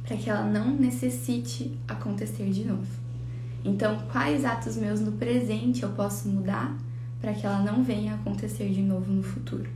para 0.04 0.18
que 0.18 0.30
ela 0.30 0.44
não 0.44 0.76
necessite 0.76 1.78
acontecer 1.88 2.50
de 2.50 2.66
novo. 2.66 3.06
Então, 3.64 4.00
quais 4.12 4.46
atos 4.46 4.76
meus 4.76 5.00
no 5.00 5.14
presente 5.14 5.84
eu 5.84 5.90
posso 5.90 6.28
mudar 6.28 6.78
para 7.20 7.34
que 7.34 7.46
ela 7.46 7.60
não 7.60 7.84
venha 7.84 8.14
acontecer 8.14 8.70
de 8.70 8.82
novo 8.82 9.12
no 9.12 9.24
futuro? 9.24 9.70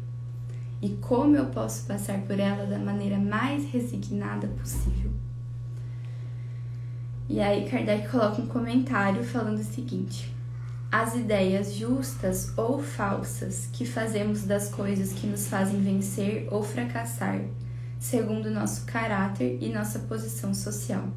E 0.82 0.90
como 0.90 1.36
eu 1.36 1.48
posso 1.48 1.86
passar 1.88 2.22
por 2.22 2.40
ela 2.40 2.66
da 2.66 2.78
maneira 2.78 3.18
mais 3.18 3.66
resignada 3.72 4.48
possível? 4.48 5.12
E 7.30 7.40
aí, 7.40 7.70
Kardec 7.70 8.10
coloca 8.10 8.42
um 8.42 8.48
comentário 8.48 9.24
falando 9.24 9.60
o 9.60 9.64
seguinte: 9.64 10.34
as 10.92 11.16
ideias 11.16 11.76
justas 11.76 12.52
ou 12.58 12.82
falsas 12.82 13.70
que 13.72 13.86
fazemos 13.86 14.44
das 14.44 14.70
coisas 14.70 15.14
que 15.14 15.28
nos 15.28 15.48
fazem 15.48 15.80
vencer 15.80 16.48
ou 16.50 16.64
fracassar, 16.64 17.40
segundo 18.00 18.50
nosso 18.50 18.84
caráter 18.86 19.60
e 19.62 19.70
nossa 19.70 20.00
posição 20.00 20.56
social. 20.56 21.08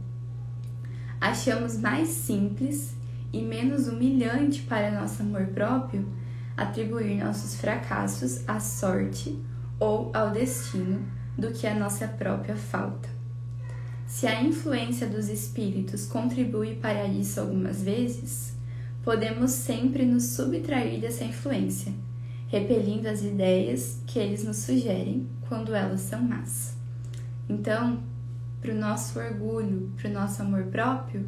Achamos 1.18 1.78
mais 1.78 2.08
simples 2.08 2.94
e 3.32 3.40
menos 3.40 3.88
humilhante 3.88 4.60
para 4.62 4.90
nosso 4.90 5.22
amor 5.22 5.46
próprio 5.46 6.06
atribuir 6.54 7.24
nossos 7.24 7.54
fracassos 7.54 8.46
à 8.46 8.60
sorte 8.60 9.42
ou 9.80 10.10
ao 10.14 10.30
destino 10.30 11.00
do 11.38 11.50
que 11.52 11.66
à 11.66 11.74
nossa 11.74 12.06
própria 12.06 12.54
falta. 12.54 13.11
Se 14.12 14.26
a 14.26 14.42
influência 14.42 15.08
dos 15.08 15.30
espíritos 15.30 16.04
contribui 16.04 16.74
para 16.74 17.06
isso 17.06 17.40
algumas 17.40 17.82
vezes, 17.82 18.54
podemos 19.02 19.52
sempre 19.52 20.04
nos 20.04 20.24
subtrair 20.24 21.00
dessa 21.00 21.24
influência, 21.24 21.94
repelindo 22.48 23.08
as 23.08 23.22
ideias 23.22 24.02
que 24.06 24.18
eles 24.18 24.44
nos 24.44 24.58
sugerem 24.58 25.26
quando 25.48 25.74
elas 25.74 26.02
são 26.02 26.20
más. 26.20 26.76
Então, 27.48 28.02
para 28.60 28.72
o 28.72 28.78
nosso 28.78 29.18
orgulho, 29.18 29.90
para 29.96 30.10
o 30.10 30.12
nosso 30.12 30.42
amor 30.42 30.64
próprio, 30.64 31.26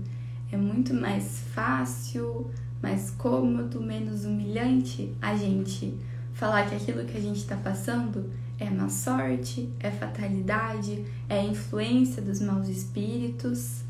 é 0.52 0.56
muito 0.58 0.92
mais 0.92 1.42
fácil, 1.54 2.50
mais 2.82 3.10
cômodo, 3.12 3.80
menos 3.80 4.26
humilhante 4.26 5.10
a 5.22 5.34
gente 5.34 5.98
falar 6.34 6.68
que 6.68 6.74
aquilo 6.74 7.06
que 7.06 7.16
a 7.16 7.20
gente 7.20 7.38
está 7.38 7.56
passando 7.56 8.30
é 8.64 8.70
má 8.70 8.88
sorte, 8.88 9.68
é 9.80 9.90
fatalidade, 9.90 11.04
é 11.28 11.44
influência 11.44 12.22
dos 12.22 12.40
maus 12.40 12.68
espíritos. 12.68 13.82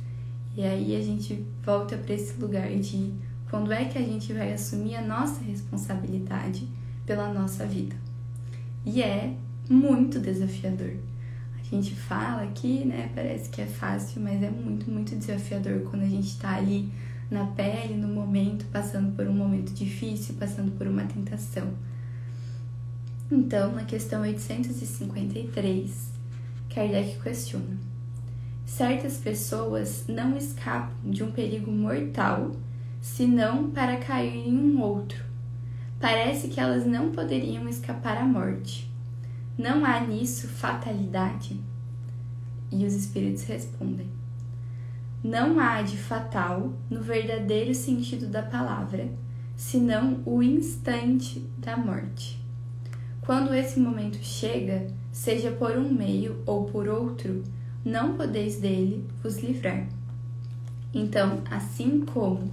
E 0.56 0.62
aí 0.62 0.96
a 0.96 1.00
gente 1.00 1.44
volta 1.64 1.96
para 1.96 2.14
esse 2.14 2.40
lugar 2.40 2.68
de 2.68 3.12
quando 3.50 3.72
é 3.72 3.84
que 3.84 3.98
a 3.98 4.02
gente 4.02 4.32
vai 4.32 4.52
assumir 4.52 4.96
a 4.96 5.02
nossa 5.02 5.42
responsabilidade 5.42 6.68
pela 7.06 7.32
nossa 7.32 7.66
vida? 7.66 7.96
E 8.84 9.02
é 9.02 9.34
muito 9.68 10.18
desafiador. 10.20 10.92
A 11.58 11.62
gente 11.64 11.94
fala 11.94 12.42
aqui, 12.42 12.84
né? 12.84 13.10
Parece 13.14 13.48
que 13.48 13.60
é 13.60 13.66
fácil, 13.66 14.20
mas 14.20 14.42
é 14.42 14.50
muito, 14.50 14.90
muito 14.90 15.16
desafiador 15.16 15.80
quando 15.90 16.02
a 16.02 16.08
gente 16.08 16.28
está 16.28 16.56
ali 16.56 16.90
na 17.30 17.46
pele, 17.46 17.94
no 17.94 18.08
momento, 18.08 18.64
passando 18.66 19.14
por 19.16 19.26
um 19.26 19.32
momento 19.32 19.72
difícil, 19.72 20.34
passando 20.38 20.70
por 20.72 20.86
uma 20.86 21.04
tentação. 21.04 21.72
Então, 23.30 23.72
na 23.72 23.84
questão 23.84 24.20
853, 24.20 26.12
Kardec 26.68 27.18
questiona: 27.22 27.78
certas 28.66 29.16
pessoas 29.16 30.04
não 30.06 30.36
escapam 30.36 30.94
de 31.10 31.24
um 31.24 31.30
perigo 31.32 31.70
mortal 31.70 32.52
senão 33.00 33.70
para 33.70 33.96
cair 33.96 34.46
em 34.46 34.54
um 34.54 34.80
outro. 34.80 35.24
Parece 35.98 36.48
que 36.48 36.60
elas 36.60 36.84
não 36.84 37.12
poderiam 37.12 37.66
escapar 37.66 38.18
à 38.18 38.24
morte. 38.24 38.90
Não 39.56 39.86
há 39.86 40.00
nisso 40.00 40.46
fatalidade? 40.46 41.58
E 42.70 42.84
os 42.84 42.92
espíritos 42.92 43.44
respondem: 43.44 44.08
Não 45.22 45.58
há 45.58 45.80
de 45.80 45.96
fatal 45.96 46.74
no 46.90 47.00
verdadeiro 47.00 47.74
sentido 47.74 48.26
da 48.26 48.42
palavra, 48.42 49.08
senão 49.56 50.20
o 50.26 50.42
instante 50.42 51.40
da 51.56 51.74
morte. 51.74 52.43
Quando 53.24 53.54
esse 53.54 53.80
momento 53.80 54.18
chega, 54.22 54.86
seja 55.10 55.50
por 55.50 55.70
um 55.78 55.90
meio 55.90 56.42
ou 56.44 56.64
por 56.64 56.88
outro, 56.88 57.42
não 57.82 58.18
podeis 58.18 58.60
dele 58.60 59.08
vos 59.22 59.38
livrar. 59.38 59.86
Então, 60.92 61.42
assim 61.50 62.04
como 62.04 62.50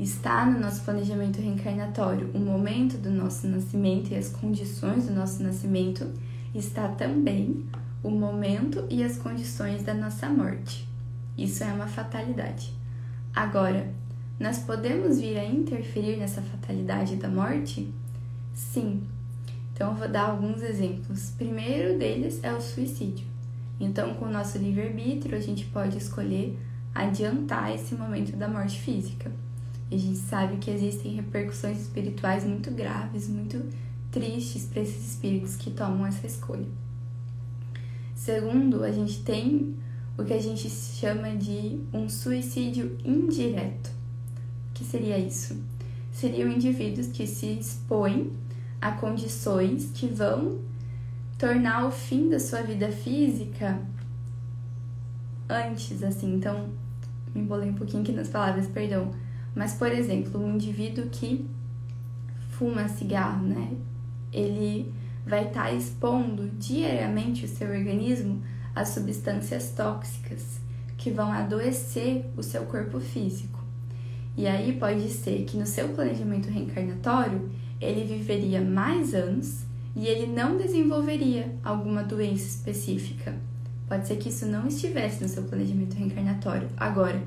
está 0.00 0.44
no 0.44 0.58
nosso 0.58 0.82
planejamento 0.82 1.40
reencarnatório 1.40 2.28
o 2.34 2.38
momento 2.38 2.98
do 2.98 3.10
nosso 3.10 3.46
nascimento 3.46 4.10
e 4.10 4.16
as 4.16 4.28
condições 4.28 5.06
do 5.06 5.14
nosso 5.14 5.40
nascimento, 5.40 6.10
está 6.52 6.88
também 6.88 7.64
o 8.02 8.10
momento 8.10 8.84
e 8.90 9.04
as 9.04 9.16
condições 9.16 9.84
da 9.84 9.94
nossa 9.94 10.28
morte. 10.28 10.88
Isso 11.38 11.62
é 11.62 11.72
uma 11.72 11.86
fatalidade. 11.86 12.74
Agora, 13.32 13.88
nós 14.40 14.58
podemos 14.58 15.20
vir 15.20 15.38
a 15.38 15.44
interferir 15.44 16.16
nessa 16.16 16.42
fatalidade 16.42 17.14
da 17.14 17.28
morte? 17.28 17.88
Sim. 18.52 19.02
Então, 19.72 19.90
eu 19.90 19.96
vou 19.96 20.08
dar 20.08 20.30
alguns 20.30 20.62
exemplos. 20.62 21.32
Primeiro 21.36 21.98
deles 21.98 22.40
é 22.42 22.52
o 22.52 22.60
suicídio. 22.60 23.26
Então, 23.80 24.14
com 24.14 24.26
o 24.26 24.30
nosso 24.30 24.58
livre-arbítrio, 24.58 25.36
a 25.36 25.40
gente 25.40 25.64
pode 25.66 25.98
escolher 25.98 26.58
adiantar 26.94 27.74
esse 27.74 27.94
momento 27.94 28.36
da 28.36 28.46
morte 28.46 28.80
física. 28.80 29.32
E 29.90 29.96
a 29.96 29.98
gente 29.98 30.18
sabe 30.18 30.56
que 30.58 30.70
existem 30.70 31.14
repercussões 31.14 31.80
espirituais 31.80 32.44
muito 32.44 32.70
graves, 32.70 33.28
muito 33.28 33.62
tristes 34.10 34.66
para 34.66 34.82
esses 34.82 35.12
espíritos 35.12 35.56
que 35.56 35.70
tomam 35.70 36.06
essa 36.06 36.26
escolha. 36.26 36.66
Segundo, 38.14 38.84
a 38.84 38.92
gente 38.92 39.22
tem 39.22 39.74
o 40.16 40.24
que 40.24 40.32
a 40.32 40.40
gente 40.40 40.68
chama 40.70 41.34
de 41.34 41.80
um 41.92 42.08
suicídio 42.08 42.96
indireto. 43.04 43.88
O 44.70 44.74
que 44.74 44.84
seria 44.84 45.18
isso? 45.18 45.60
Seriam 46.12 46.50
indivíduos 46.50 47.08
que 47.08 47.26
se 47.26 47.46
expõem 47.58 48.30
a 48.82 48.90
condições 48.90 49.92
que 49.94 50.08
vão 50.08 50.58
tornar 51.38 51.86
o 51.86 51.92
fim 51.92 52.28
da 52.28 52.40
sua 52.40 52.62
vida 52.62 52.90
física 52.90 53.80
antes, 55.48 56.02
assim. 56.02 56.34
Então, 56.34 56.68
me 57.32 57.42
embolei 57.42 57.70
um 57.70 57.74
pouquinho 57.74 58.02
aqui 58.02 58.10
nas 58.10 58.28
palavras, 58.28 58.66
perdão. 58.66 59.12
Mas, 59.54 59.74
por 59.74 59.92
exemplo, 59.92 60.44
um 60.44 60.54
indivíduo 60.54 61.06
que 61.10 61.48
fuma 62.50 62.88
cigarro, 62.88 63.46
né? 63.46 63.72
Ele 64.32 64.92
vai 65.24 65.46
estar 65.46 65.64
tá 65.64 65.72
expondo 65.72 66.48
diariamente 66.58 67.44
o 67.44 67.48
seu 67.48 67.70
organismo 67.70 68.42
a 68.74 68.84
substâncias 68.84 69.70
tóxicas 69.70 70.60
que 70.96 71.10
vão 71.10 71.30
adoecer 71.30 72.24
o 72.36 72.42
seu 72.42 72.64
corpo 72.64 72.98
físico. 72.98 73.62
E 74.36 74.46
aí 74.46 74.72
pode 74.72 75.08
ser 75.08 75.44
que 75.44 75.56
no 75.56 75.66
seu 75.66 75.90
planejamento 75.90 76.48
reencarnatório 76.48 77.50
ele 77.82 78.04
viveria 78.04 78.60
mais 78.60 79.12
anos 79.12 79.64
e 79.94 80.06
ele 80.06 80.26
não 80.26 80.56
desenvolveria 80.56 81.54
alguma 81.64 82.02
doença 82.02 82.46
específica. 82.46 83.34
Pode 83.88 84.06
ser 84.06 84.16
que 84.16 84.28
isso 84.28 84.46
não 84.46 84.66
estivesse 84.66 85.22
no 85.22 85.28
seu 85.28 85.42
planejamento 85.42 85.94
reencarnatório. 85.94 86.68
Agora, 86.76 87.20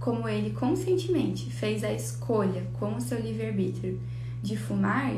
como 0.00 0.28
ele 0.28 0.50
conscientemente 0.50 1.50
fez 1.52 1.84
a 1.84 1.92
escolha 1.92 2.66
com 2.74 2.96
o 2.96 3.00
seu 3.00 3.20
livre-arbítrio 3.20 4.00
de 4.42 4.56
fumar, 4.56 5.14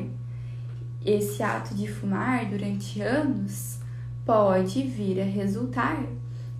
esse 1.04 1.42
ato 1.42 1.74
de 1.74 1.86
fumar 1.86 2.46
durante 2.46 3.00
anos 3.00 3.78
pode 4.26 4.82
vir 4.82 5.20
a 5.20 5.24
resultar 5.24 6.04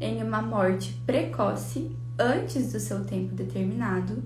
em 0.00 0.22
uma 0.22 0.40
morte 0.40 0.94
precoce 1.04 1.90
antes 2.18 2.72
do 2.72 2.80
seu 2.80 3.04
tempo 3.04 3.34
determinado 3.34 4.22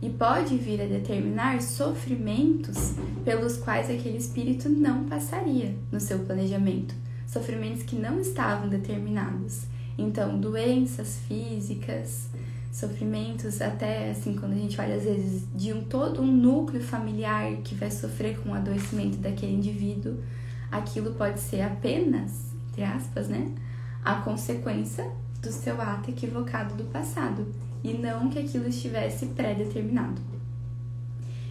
e 0.00 0.08
pode 0.08 0.56
vir 0.56 0.80
a 0.80 0.86
determinar 0.86 1.60
sofrimentos 1.60 2.94
pelos 3.24 3.56
quais 3.56 3.90
aquele 3.90 4.16
espírito 4.16 4.68
não 4.68 5.04
passaria 5.04 5.74
no 5.90 5.98
seu 5.98 6.20
planejamento, 6.20 6.94
sofrimentos 7.26 7.82
que 7.82 7.96
não 7.96 8.20
estavam 8.20 8.68
determinados. 8.68 9.62
Então, 9.96 10.38
doenças 10.38 11.18
físicas, 11.26 12.28
sofrimentos 12.72 13.60
até 13.60 14.10
assim 14.10 14.36
quando 14.36 14.52
a 14.52 14.56
gente 14.56 14.80
olha 14.80 14.94
às 14.94 15.02
vezes 15.02 15.42
de 15.54 15.72
um 15.72 15.82
todo 15.82 16.22
um 16.22 16.26
núcleo 16.26 16.80
familiar 16.80 17.56
que 17.64 17.74
vai 17.74 17.90
sofrer 17.90 18.38
com 18.38 18.50
o 18.50 18.54
adoecimento 18.54 19.16
daquele 19.18 19.54
indivíduo, 19.54 20.18
aquilo 20.70 21.14
pode 21.14 21.40
ser 21.40 21.62
apenas, 21.62 22.52
entre 22.70 22.84
aspas, 22.84 23.28
né, 23.28 23.52
a 24.04 24.16
consequência 24.16 25.10
do 25.42 25.50
seu 25.50 25.80
ato 25.80 26.10
equivocado 26.10 26.74
do 26.74 26.84
passado 26.84 27.46
e 27.82 27.94
não 27.94 28.28
que 28.28 28.38
aquilo 28.38 28.68
estivesse 28.68 29.26
pré-determinado. 29.26 30.20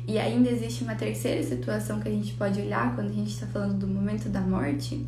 E 0.07 0.17
ainda 0.17 0.50
existe 0.50 0.84
uma 0.84 0.96
terceira 0.96 1.43
situação 1.43 2.00
que 2.00 2.07
a 2.07 2.11
gente 2.11 2.33
pode 2.33 2.61
olhar 2.61 2.96
quando 2.96 3.09
a 3.09 3.13
gente 3.13 3.31
está 3.31 3.46
falando 3.46 3.79
do 3.79 3.87
momento 3.87 4.29
da 4.29 4.40
morte, 4.40 5.05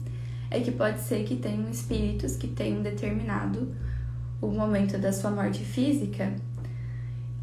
é 0.51 0.60
que 0.60 0.71
pode 0.71 0.99
ser 0.99 1.23
que 1.23 1.38
tenham 1.38 1.69
espíritos 1.69 2.36
que 2.36 2.47
tenham 2.47 2.82
determinado 2.82 3.73
o 4.41 4.47
momento 4.47 4.97
da 4.97 5.13
sua 5.13 5.32
morte 5.32 5.63
física 5.63 6.34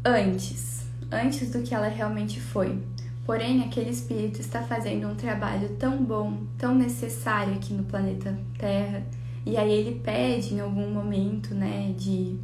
antes, 0.03 0.85
antes 1.11 1.51
do 1.51 1.61
que 1.61 1.73
ela 1.73 1.87
realmente 1.87 2.39
foi. 2.39 2.77
Porém, 3.25 3.63
aquele 3.63 3.89
espírito 3.89 4.39
está 4.39 4.61
fazendo 4.61 5.07
um 5.07 5.15
trabalho 5.15 5.69
tão 5.77 6.03
bom, 6.03 6.43
tão 6.57 6.75
necessário 6.75 7.55
aqui 7.55 7.73
no 7.73 7.83
planeta 7.83 8.37
Terra, 8.57 9.03
e 9.45 9.57
aí 9.57 9.71
ele 9.71 9.99
pede 9.99 10.53
em 10.53 10.59
algum 10.59 10.91
momento, 10.91 11.53
né, 11.53 11.93
de 11.97 12.37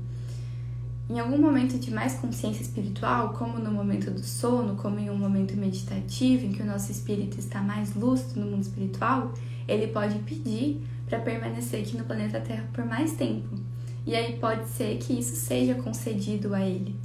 em 1.10 1.20
algum 1.20 1.38
momento 1.38 1.78
de 1.78 1.92
mais 1.92 2.16
consciência 2.16 2.62
espiritual, 2.62 3.34
como 3.34 3.60
no 3.60 3.72
momento 3.72 4.10
do 4.10 4.24
sono, 4.24 4.76
como 4.76 5.00
em 5.00 5.10
um 5.10 5.18
momento 5.18 5.56
meditativo 5.56 6.46
em 6.46 6.52
que 6.52 6.62
o 6.62 6.66
nosso 6.66 6.92
espírito 6.92 7.38
está 7.40 7.62
mais 7.62 7.94
lúcido 7.94 8.40
no 8.40 8.52
mundo 8.52 8.64
espiritual, 8.64 9.34
ele 9.68 9.88
pode 9.88 10.18
pedir 10.20 10.82
para 11.06 11.20
permanecer 11.20 11.82
aqui 11.82 11.98
no 11.98 12.06
planeta 12.06 12.40
Terra 12.40 12.66
por 12.72 12.86
mais 12.86 13.14
tempo. 13.14 13.50
E 14.06 14.16
aí 14.16 14.38
pode 14.38 14.68
ser 14.70 14.98
que 14.98 15.14
isso 15.14 15.36
seja 15.36 15.76
concedido 15.76 16.54
a 16.54 16.62
ele. 16.62 16.96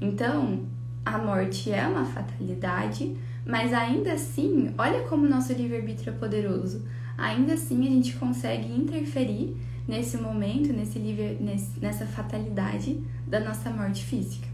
Então, 0.00 0.60
a 1.04 1.18
morte 1.18 1.72
é 1.72 1.86
uma 1.86 2.04
fatalidade, 2.04 3.16
mas 3.46 3.72
ainda 3.72 4.12
assim, 4.12 4.74
olha 4.76 5.02
como 5.04 5.28
nosso 5.28 5.52
livre-arbítrio 5.52 6.12
é 6.12 6.16
poderoso. 6.16 6.84
Ainda 7.16 7.54
assim, 7.54 7.86
a 7.86 7.90
gente 7.90 8.14
consegue 8.16 8.70
interferir 8.70 9.56
nesse 9.86 10.16
momento, 10.16 10.72
nesse 10.72 10.98
livre, 10.98 11.38
nesse, 11.40 11.78
nessa 11.80 12.06
fatalidade 12.06 12.98
da 13.26 13.40
nossa 13.40 13.70
morte 13.70 14.04
física. 14.04 14.46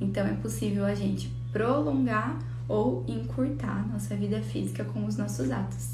Então, 0.00 0.26
é 0.26 0.34
possível 0.34 0.84
a 0.84 0.94
gente 0.94 1.28
prolongar 1.52 2.38
ou 2.68 3.04
encurtar 3.06 3.86
nossa 3.88 4.16
vida 4.16 4.40
física 4.40 4.84
com 4.84 5.04
os 5.04 5.16
nossos 5.16 5.50
atos. 5.50 5.90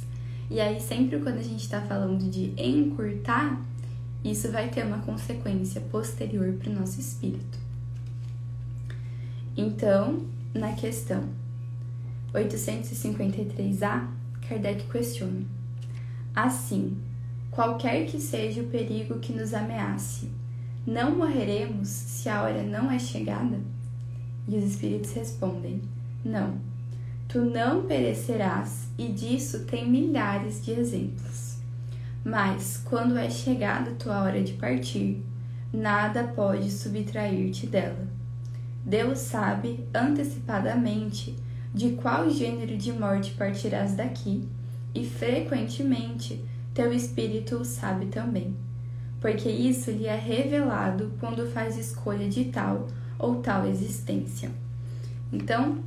E 0.48 0.60
aí, 0.60 0.80
sempre 0.80 1.18
quando 1.20 1.38
a 1.38 1.42
gente 1.42 1.62
está 1.62 1.80
falando 1.80 2.30
de 2.30 2.52
encurtar, 2.56 3.60
isso 4.24 4.50
vai 4.50 4.68
ter 4.68 4.84
uma 4.84 4.98
consequência 4.98 5.80
posterior 5.80 6.52
para 6.54 6.70
o 6.70 6.74
nosso 6.74 7.00
espírito. 7.00 7.58
Então, 9.56 10.26
na 10.54 10.72
questão 10.72 11.28
853A, 12.32 14.08
Kardec 14.48 14.86
questiona: 14.90 15.42
Assim, 16.34 16.96
qualquer 17.50 18.06
que 18.06 18.20
seja 18.20 18.60
o 18.60 18.66
perigo 18.66 19.18
que 19.18 19.32
nos 19.32 19.52
ameace, 19.54 20.30
não 20.86 21.16
morreremos 21.16 21.88
se 21.88 22.28
a 22.28 22.42
hora 22.42 22.62
não 22.62 22.90
é 22.90 22.98
chegada? 22.98 23.58
E 24.48 24.56
os 24.56 24.64
espíritos 24.64 25.12
respondem: 25.12 25.82
Não, 26.24 26.54
tu 27.28 27.40
não 27.40 27.86
perecerás, 27.86 28.88
e 28.98 29.08
disso 29.08 29.64
tem 29.66 29.88
milhares 29.88 30.64
de 30.64 30.72
exemplos. 30.72 31.58
Mas, 32.24 32.82
quando 32.84 33.16
é 33.16 33.30
chegada 33.30 33.92
tua 33.92 34.22
hora 34.22 34.42
de 34.42 34.54
partir, 34.54 35.22
nada 35.72 36.24
pode 36.24 36.70
subtrair-te 36.70 37.66
dela. 37.66 38.08
Deus 38.84 39.18
sabe 39.18 39.86
antecipadamente 39.94 41.36
de 41.72 41.90
qual 41.90 42.28
gênero 42.28 42.76
de 42.76 42.92
morte 42.92 43.32
partirás 43.32 43.94
daqui, 43.94 44.48
e 44.94 45.06
frequentemente 45.06 46.44
teu 46.74 46.92
espírito 46.92 47.56
o 47.56 47.64
sabe 47.64 48.06
também, 48.06 48.56
porque 49.20 49.48
isso 49.48 49.90
lhe 49.90 50.06
é 50.06 50.16
revelado 50.16 51.12
quando 51.20 51.50
faz 51.50 51.76
escolha 51.76 52.28
de 52.28 52.46
tal 52.46 52.88
ou 53.18 53.36
tal 53.36 53.66
existência. 53.66 54.50
Então, 55.32 55.78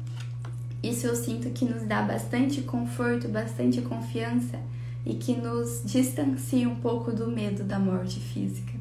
isso 0.82 1.08
eu 1.08 1.16
sinto 1.16 1.50
que 1.50 1.66
nos 1.66 1.84
dá 1.84 2.02
bastante 2.02 2.62
conforto, 2.62 3.28
bastante 3.28 3.82
confiança 3.82 4.60
e 5.06 5.16
que 5.16 5.36
nos 5.36 5.82
distancia 5.84 6.68
um 6.70 6.76
pouco 6.76 7.12
do 7.12 7.30
medo 7.30 7.64
da 7.64 7.80
morte 7.80 8.20
física. 8.20 8.74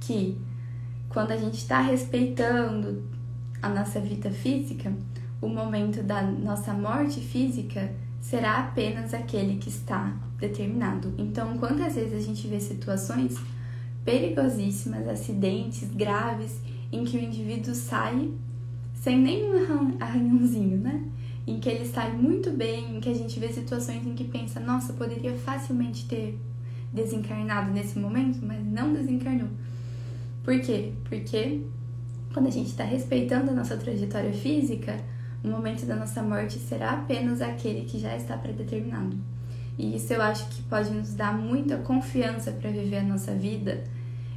Que 0.00 0.38
quando 1.08 1.32
a 1.32 1.36
gente 1.36 1.58
está 1.58 1.80
respeitando 1.80 3.02
a 3.60 3.68
nossa 3.68 4.00
vida 4.00 4.30
física, 4.30 4.92
o 5.40 5.48
momento 5.48 6.02
da 6.02 6.22
nossa 6.22 6.72
morte 6.72 7.20
física 7.20 7.92
será 8.20 8.58
apenas 8.58 9.12
aquele 9.12 9.58
que 9.58 9.68
está 9.68 10.14
determinado. 10.38 11.12
Então, 11.18 11.58
quantas 11.58 11.96
vezes 11.96 12.14
a 12.14 12.20
gente 12.20 12.46
vê 12.46 12.60
situações 12.60 13.36
perigosíssimas, 14.04 15.08
acidentes 15.08 15.88
graves, 15.94 16.60
em 16.90 17.04
que 17.04 17.16
o 17.16 17.20
indivíduo 17.20 17.74
sai 17.74 18.30
sem 18.94 19.18
nenhum 19.18 19.96
arranhãozinho, 19.98 20.78
né? 20.78 21.04
em 21.46 21.58
que 21.58 21.68
ele 21.68 21.84
sai 21.86 22.12
muito 22.12 22.50
bem, 22.50 22.96
em 22.96 23.00
que 23.00 23.08
a 23.08 23.14
gente 23.14 23.38
vê 23.40 23.48
situações 23.48 24.06
em 24.06 24.14
que 24.14 24.24
pensa, 24.24 24.60
nossa, 24.60 24.92
poderia 24.92 25.34
facilmente 25.34 26.06
ter 26.06 26.38
desencarnado 26.92 27.72
nesse 27.72 27.98
momento, 27.98 28.38
mas 28.42 28.64
não 28.64 28.92
desencarnou. 28.92 29.48
Por 30.44 30.60
quê? 30.60 30.92
Porque 31.04 31.62
quando 32.32 32.46
a 32.46 32.50
gente 32.50 32.68
está 32.68 32.84
respeitando 32.84 33.50
a 33.50 33.54
nossa 33.54 33.76
trajetória 33.76 34.32
física, 34.32 35.00
o 35.42 35.48
momento 35.48 35.84
da 35.84 35.96
nossa 35.96 36.22
morte 36.22 36.58
será 36.58 36.92
apenas 36.92 37.40
aquele 37.40 37.84
que 37.84 37.98
já 37.98 38.16
está 38.16 38.36
predeterminado. 38.36 39.16
E 39.82 39.96
isso 39.96 40.12
eu 40.12 40.22
acho 40.22 40.48
que 40.48 40.62
pode 40.62 40.90
nos 40.90 41.12
dar 41.12 41.36
muita 41.36 41.76
confiança 41.76 42.52
para 42.52 42.70
viver 42.70 42.98
a 42.98 43.02
nossa 43.02 43.34
vida 43.34 43.82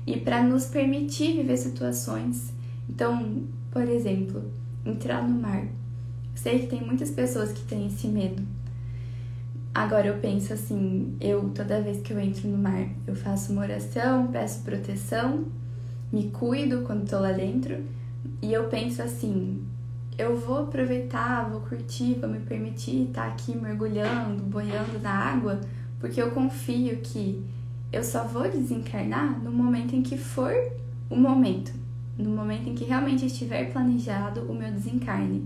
e 0.07 0.17
para 0.17 0.41
nos 0.41 0.65
permitir 0.65 1.33
viver 1.33 1.55
situações. 1.55 2.51
Então, 2.89 3.43
por 3.69 3.83
exemplo, 3.83 4.51
entrar 4.83 5.21
no 5.21 5.39
mar. 5.39 5.67
Sei 6.33 6.61
que 6.61 6.65
tem 6.65 6.81
muitas 6.81 7.11
pessoas 7.11 7.51
que 7.51 7.61
têm 7.61 7.85
esse 7.85 8.07
medo. 8.07 8.41
Agora 9.71 10.07
eu 10.07 10.17
penso 10.17 10.51
assim, 10.51 11.15
eu 11.21 11.47
toda 11.49 11.79
vez 11.79 12.01
que 12.01 12.11
eu 12.11 12.19
entro 12.19 12.47
no 12.47 12.57
mar, 12.57 12.89
eu 13.05 13.15
faço 13.15 13.51
uma 13.51 13.61
oração, 13.61 14.25
peço 14.31 14.63
proteção, 14.63 15.45
me 16.11 16.31
cuido 16.31 16.81
quando 16.87 17.07
tô 17.07 17.19
lá 17.19 17.31
dentro, 17.31 17.83
e 18.41 18.51
eu 18.51 18.63
penso 18.63 19.03
assim, 19.03 19.61
eu 20.17 20.37
vou 20.37 20.59
aproveitar, 20.59 21.49
vou 21.49 21.61
curtir, 21.61 22.17
vou 22.19 22.29
me 22.29 22.39
permitir 22.39 23.07
estar 23.07 23.27
aqui 23.27 23.55
mergulhando, 23.55 24.43
boiando 24.43 24.99
na 24.99 25.11
água, 25.11 25.59
porque 25.99 26.21
eu 26.21 26.31
confio 26.31 26.97
que 26.97 27.43
eu 27.91 28.03
só 28.03 28.23
vou 28.23 28.49
desencarnar 28.49 29.41
no 29.43 29.51
momento 29.51 29.95
em 29.95 30.01
que 30.01 30.17
for 30.17 30.53
o 31.09 31.15
momento, 31.15 31.73
no 32.17 32.29
momento 32.29 32.69
em 32.69 32.75
que 32.75 32.85
realmente 32.85 33.25
estiver 33.25 33.71
planejado 33.71 34.41
o 34.41 34.55
meu 34.55 34.71
desencarne. 34.71 35.45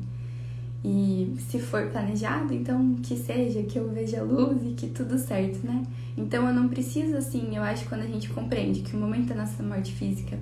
E 0.83 1.35
se 1.49 1.59
for 1.59 1.87
planejado, 1.87 2.53
então 2.53 2.95
que 3.03 3.17
seja, 3.17 3.63
que 3.63 3.77
eu 3.77 3.89
veja 3.89 4.21
a 4.21 4.23
luz 4.23 4.61
e 4.63 4.73
que 4.73 4.87
tudo 4.87 5.17
certo, 5.17 5.65
né? 5.65 5.85
Então 6.17 6.47
eu 6.47 6.53
não 6.53 6.69
preciso 6.69 7.17
assim, 7.17 7.55
eu 7.55 7.63
acho 7.63 7.83
que 7.83 7.89
quando 7.89 8.01
a 8.01 8.07
gente 8.07 8.29
compreende 8.29 8.81
que 8.81 8.95
o 8.95 8.99
momento 8.99 9.27
da 9.27 9.35
nossa 9.35 9.61
morte 9.61 9.93
física 9.93 10.37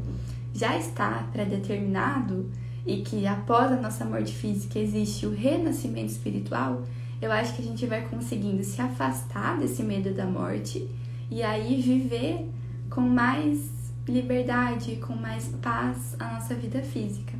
já 0.54 0.78
está 0.78 1.28
pré-determinado 1.32 2.50
e 2.88 3.02
que 3.02 3.28
após 3.28 3.71
a 3.71 3.76
nossa 3.76 4.06
morte 4.06 4.34
física 4.34 4.80
existe 4.80 5.26
o 5.26 5.32
renascimento 5.32 6.10
espiritual, 6.10 6.84
eu 7.21 7.32
acho 7.32 7.54
que 7.54 7.62
a 7.62 7.65
gente 7.65 7.86
vai 7.86 8.08
conseguindo 8.08 8.63
se 8.63 8.82
afastar 8.82 9.60
desse 9.60 9.84
medo 9.84 10.13
da 10.13 10.26
morte 10.26 10.89
e 11.30 11.43
aí 11.43 11.82
viver 11.82 12.50
com 12.89 13.02
mais 13.02 13.69
liberdade, 14.08 14.95
com 14.95 15.13
mais 15.13 15.50
paz 15.62 16.15
a 16.17 16.36
nossa 16.36 16.56
vida 16.56 16.82
física. 16.82 17.34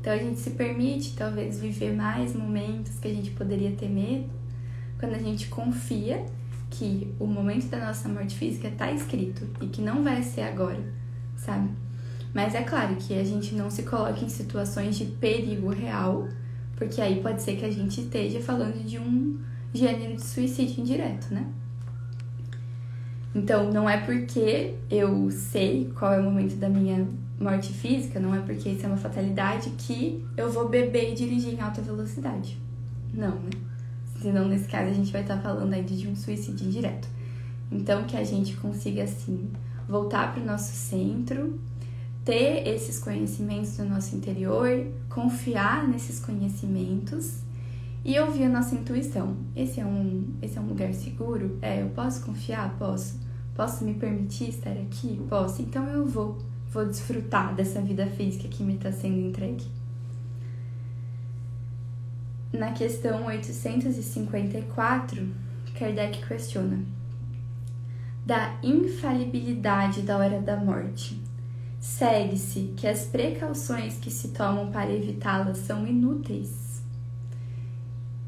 Então 0.00 0.14
a 0.14 0.16
gente 0.16 0.40
se 0.40 0.50
permite 0.50 1.14
talvez 1.14 1.60
viver 1.60 1.94
mais 1.94 2.34
momentos 2.34 2.98
que 2.98 3.08
a 3.08 3.12
gente 3.12 3.32
poderia 3.32 3.72
ter 3.72 3.90
medo 3.90 4.30
quando 4.98 5.14
a 5.14 5.18
gente 5.18 5.48
confia 5.48 6.24
que 6.70 7.12
o 7.18 7.26
momento 7.26 7.66
da 7.66 7.84
nossa 7.84 8.08
morte 8.08 8.34
física 8.34 8.68
está 8.68 8.90
escrito 8.90 9.46
e 9.60 9.66
que 9.66 9.82
não 9.82 10.02
vai 10.02 10.22
ser 10.22 10.42
agora, 10.42 10.82
sabe? 11.36 11.68
Mas 12.32 12.54
é 12.54 12.62
claro 12.62 12.94
que 12.96 13.18
a 13.18 13.24
gente 13.24 13.54
não 13.54 13.70
se 13.70 13.82
coloque 13.82 14.24
em 14.24 14.28
situações 14.28 14.96
de 14.96 15.04
perigo 15.04 15.68
real, 15.70 16.28
porque 16.76 17.00
aí 17.00 17.20
pode 17.20 17.42
ser 17.42 17.56
que 17.56 17.64
a 17.64 17.70
gente 17.70 18.00
esteja 18.00 18.40
falando 18.40 18.84
de 18.84 18.98
um 18.98 19.38
gênero 19.74 20.16
de 20.16 20.24
suicídio 20.24 20.80
indireto, 20.80 21.32
né? 21.32 21.46
Então, 23.34 23.72
não 23.72 23.88
é 23.88 23.96
porque 23.98 24.74
eu 24.90 25.30
sei 25.30 25.90
qual 25.96 26.12
é 26.12 26.18
o 26.18 26.24
momento 26.24 26.56
da 26.56 26.68
minha 26.68 27.06
morte 27.38 27.72
física, 27.72 28.18
não 28.18 28.34
é 28.34 28.40
porque 28.40 28.68
isso 28.68 28.84
é 28.84 28.88
uma 28.88 28.96
fatalidade 28.96 29.70
que 29.70 30.24
eu 30.36 30.50
vou 30.50 30.68
beber 30.68 31.12
e 31.12 31.14
dirigir 31.14 31.54
em 31.54 31.60
alta 31.60 31.80
velocidade. 31.80 32.58
Não, 33.14 33.36
né? 33.36 33.50
Senão, 34.20 34.48
nesse 34.48 34.68
caso, 34.68 34.90
a 34.90 34.92
gente 34.92 35.12
vai 35.12 35.22
estar 35.22 35.38
falando 35.38 35.72
aí 35.72 35.82
de 35.82 36.06
um 36.06 36.14
suicídio 36.14 36.66
indireto. 36.66 37.08
Então, 37.70 38.04
que 38.04 38.16
a 38.16 38.24
gente 38.24 38.56
consiga, 38.56 39.04
assim, 39.04 39.48
voltar 39.88 40.34
para 40.34 40.42
o 40.42 40.46
nosso 40.46 40.72
centro, 40.72 41.58
ter 42.24 42.68
esses 42.68 42.98
conhecimentos 42.98 43.76
do 43.76 43.84
nosso 43.84 44.14
interior, 44.14 44.86
confiar 45.08 45.88
nesses 45.88 46.20
conhecimentos 46.20 47.40
e 48.04 48.18
ouvir 48.18 48.44
a 48.44 48.48
nossa 48.48 48.74
intuição. 48.74 49.36
Esse 49.54 49.80
é 49.80 49.86
um, 49.86 50.26
esse 50.40 50.58
é 50.58 50.60
um 50.60 50.66
lugar 50.66 50.92
seguro? 50.94 51.58
É, 51.60 51.82
eu 51.82 51.88
posso 51.90 52.24
confiar? 52.24 52.76
Posso. 52.78 53.18
Posso 53.54 53.84
me 53.84 53.94
permitir 53.94 54.50
estar 54.50 54.72
aqui? 54.72 55.20
Posso. 55.28 55.62
Então 55.62 55.86
eu 55.88 56.06
vou, 56.06 56.38
vou 56.72 56.86
desfrutar 56.86 57.54
dessa 57.54 57.80
vida 57.80 58.06
física 58.06 58.48
que 58.48 58.62
me 58.62 58.74
está 58.74 58.92
sendo 58.92 59.18
entregue. 59.18 59.64
Na 62.52 62.72
questão 62.72 63.26
854, 63.26 65.28
Kardec 65.78 66.26
questiona: 66.26 66.84
da 68.26 68.58
infalibilidade 68.62 70.02
da 70.02 70.18
hora 70.18 70.40
da 70.40 70.56
morte, 70.56 71.20
segue-se 71.80 72.74
que 72.76 72.86
as 72.86 73.04
precauções 73.06 73.96
que 73.96 74.10
se 74.10 74.28
tomam 74.28 74.70
para 74.70 74.92
evitá-la 74.92 75.54
são 75.54 75.86
inúteis 75.86 76.70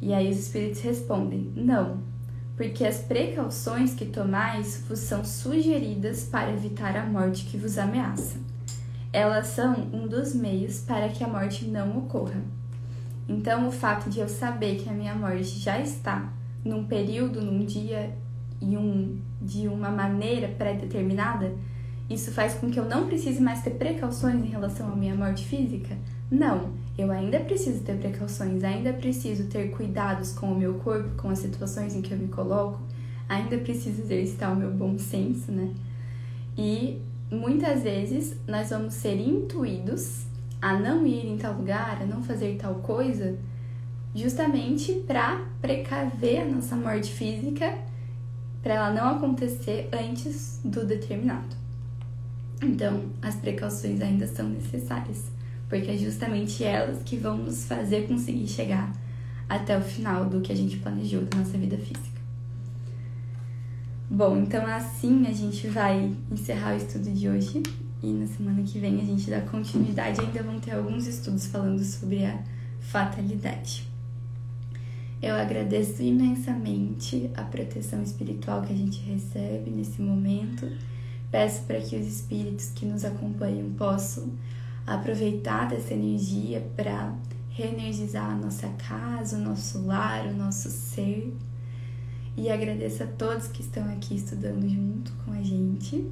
e 0.02 0.12
aí 0.12 0.28
os 0.28 0.38
espíritos 0.40 0.80
respondem: 0.80 1.52
Não, 1.54 1.98
porque 2.56 2.84
as 2.84 2.98
precauções 2.98 3.94
que 3.94 4.04
tomais 4.04 4.84
vos 4.88 4.98
são 4.98 5.24
sugeridas 5.24 6.24
para 6.24 6.52
evitar 6.52 6.96
a 6.96 7.06
morte 7.06 7.44
que 7.44 7.56
vos 7.56 7.78
ameaça. 7.78 8.36
Elas 9.12 9.46
são 9.46 9.88
um 9.92 10.08
dos 10.08 10.34
meios 10.34 10.80
para 10.80 11.08
que 11.08 11.22
a 11.22 11.28
morte 11.28 11.66
não 11.66 11.98
ocorra. 11.98 12.42
Então, 13.28 13.68
o 13.68 13.70
fato 13.70 14.10
de 14.10 14.18
eu 14.18 14.28
saber 14.28 14.82
que 14.82 14.88
a 14.88 14.92
minha 14.92 15.14
morte 15.14 15.60
já 15.60 15.78
está 15.78 16.32
num 16.64 16.84
período, 16.84 17.40
num 17.40 17.64
dia 17.64 18.12
e 18.60 18.76
um, 18.76 19.20
de 19.40 19.68
uma 19.68 19.90
maneira 19.90 20.48
pré-determinada, 20.48 21.54
isso 22.12 22.30
faz 22.32 22.54
com 22.54 22.70
que 22.70 22.78
eu 22.78 22.84
não 22.84 23.06
precise 23.06 23.40
mais 23.40 23.62
ter 23.62 23.70
precauções 23.70 24.36
em 24.36 24.48
relação 24.48 24.92
à 24.92 24.96
minha 24.96 25.14
morte 25.14 25.44
física? 25.44 25.96
Não, 26.30 26.70
eu 26.96 27.10
ainda 27.10 27.40
preciso 27.40 27.80
ter 27.82 27.96
precauções, 27.98 28.64
ainda 28.64 28.92
preciso 28.92 29.44
ter 29.44 29.70
cuidados 29.70 30.32
com 30.32 30.52
o 30.52 30.58
meu 30.58 30.74
corpo, 30.74 31.10
com 31.16 31.28
as 31.28 31.38
situações 31.38 31.94
em 31.94 32.02
que 32.02 32.12
eu 32.12 32.18
me 32.18 32.28
coloco, 32.28 32.80
ainda 33.28 33.58
preciso 33.58 34.02
exercitar 34.02 34.52
o 34.52 34.56
meu 34.56 34.70
bom 34.70 34.98
senso, 34.98 35.50
né? 35.52 35.72
E 36.56 37.00
muitas 37.30 37.82
vezes 37.82 38.36
nós 38.46 38.70
vamos 38.70 38.94
ser 38.94 39.18
intuídos 39.18 40.26
a 40.60 40.78
não 40.78 41.06
ir 41.06 41.26
em 41.26 41.38
tal 41.38 41.54
lugar, 41.54 42.00
a 42.02 42.06
não 42.06 42.22
fazer 42.22 42.56
tal 42.56 42.76
coisa, 42.76 43.36
justamente 44.14 44.92
para 45.06 45.44
precaver 45.60 46.42
a 46.42 46.44
nossa 46.44 46.76
morte 46.76 47.10
física, 47.10 47.78
para 48.62 48.74
ela 48.74 48.90
não 48.90 49.16
acontecer 49.16 49.88
antes 49.92 50.60
do 50.64 50.86
determinado. 50.86 51.61
Então, 52.62 53.04
as 53.20 53.34
precauções 53.36 54.00
ainda 54.00 54.26
são 54.26 54.48
necessárias 54.48 55.32
porque 55.72 55.90
é 55.90 55.96
justamente 55.96 56.62
elas 56.62 57.02
que 57.02 57.16
vão 57.16 57.38
nos 57.38 57.64
fazer 57.64 58.06
conseguir 58.06 58.46
chegar 58.46 58.92
até 59.48 59.78
o 59.78 59.80
final 59.80 60.26
do 60.26 60.42
que 60.42 60.52
a 60.52 60.54
gente 60.54 60.76
planejou 60.76 61.22
da 61.22 61.38
nossa 61.38 61.56
vida 61.56 61.78
física. 61.78 62.20
Bom, 64.10 64.36
então 64.36 64.66
assim 64.66 65.26
a 65.26 65.32
gente 65.32 65.68
vai 65.68 66.14
encerrar 66.30 66.74
o 66.74 66.76
estudo 66.76 67.10
de 67.10 67.26
hoje 67.26 67.62
e 68.02 68.12
na 68.12 68.26
semana 68.26 68.62
que 68.62 68.78
vem 68.78 69.00
a 69.00 69.04
gente 69.04 69.30
dá 69.30 69.40
continuidade. 69.40 70.20
Ainda 70.20 70.42
vão 70.42 70.60
ter 70.60 70.72
alguns 70.72 71.06
estudos 71.06 71.46
falando 71.46 71.82
sobre 71.82 72.26
a 72.26 72.38
fatalidade. 72.78 73.88
Eu 75.22 75.34
agradeço 75.34 76.02
imensamente 76.02 77.30
a 77.34 77.44
proteção 77.44 78.02
espiritual 78.02 78.60
que 78.60 78.74
a 78.74 78.76
gente 78.76 79.00
recebe 79.00 79.70
nesse 79.70 80.02
momento. 80.02 80.70
Peço 81.32 81.62
para 81.62 81.80
que 81.80 81.96
os 81.96 82.06
espíritos 82.06 82.70
que 82.74 82.84
nos 82.84 83.06
acompanham 83.06 83.70
possam 83.70 84.30
aproveitar 84.86 85.68
dessa 85.68 85.94
energia 85.94 86.60
para 86.76 87.14
reenergizar 87.48 88.30
a 88.30 88.34
nossa 88.34 88.68
casa, 88.68 89.36
o 89.38 89.40
nosso 89.40 89.84
lar, 89.86 90.26
o 90.26 90.34
nosso 90.34 90.68
ser. 90.68 91.34
E 92.36 92.50
agradeço 92.50 93.02
a 93.02 93.06
todos 93.06 93.48
que 93.48 93.62
estão 93.62 93.90
aqui 93.92 94.14
estudando 94.14 94.68
junto 94.68 95.12
com 95.24 95.32
a 95.32 95.42
gente. 95.42 96.06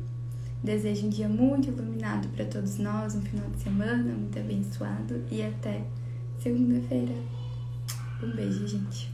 Desejo 0.65 1.07
um 1.07 1.11
dia 1.11 1.29
muito 1.29 1.69
iluminado 1.69 2.29
para 2.29 2.47
todos 2.47 2.79
nós, 2.79 3.15
um 3.15 3.21
final 3.21 3.49
de 3.51 3.63
semana 3.63 4.15
muito 4.15 4.39
abençoado 4.39 5.23
e 5.31 5.43
até 5.43 5.85
segunda-feira. 6.39 7.15
Um 8.23 8.35
beijo, 8.35 8.67
gente. 8.67 9.10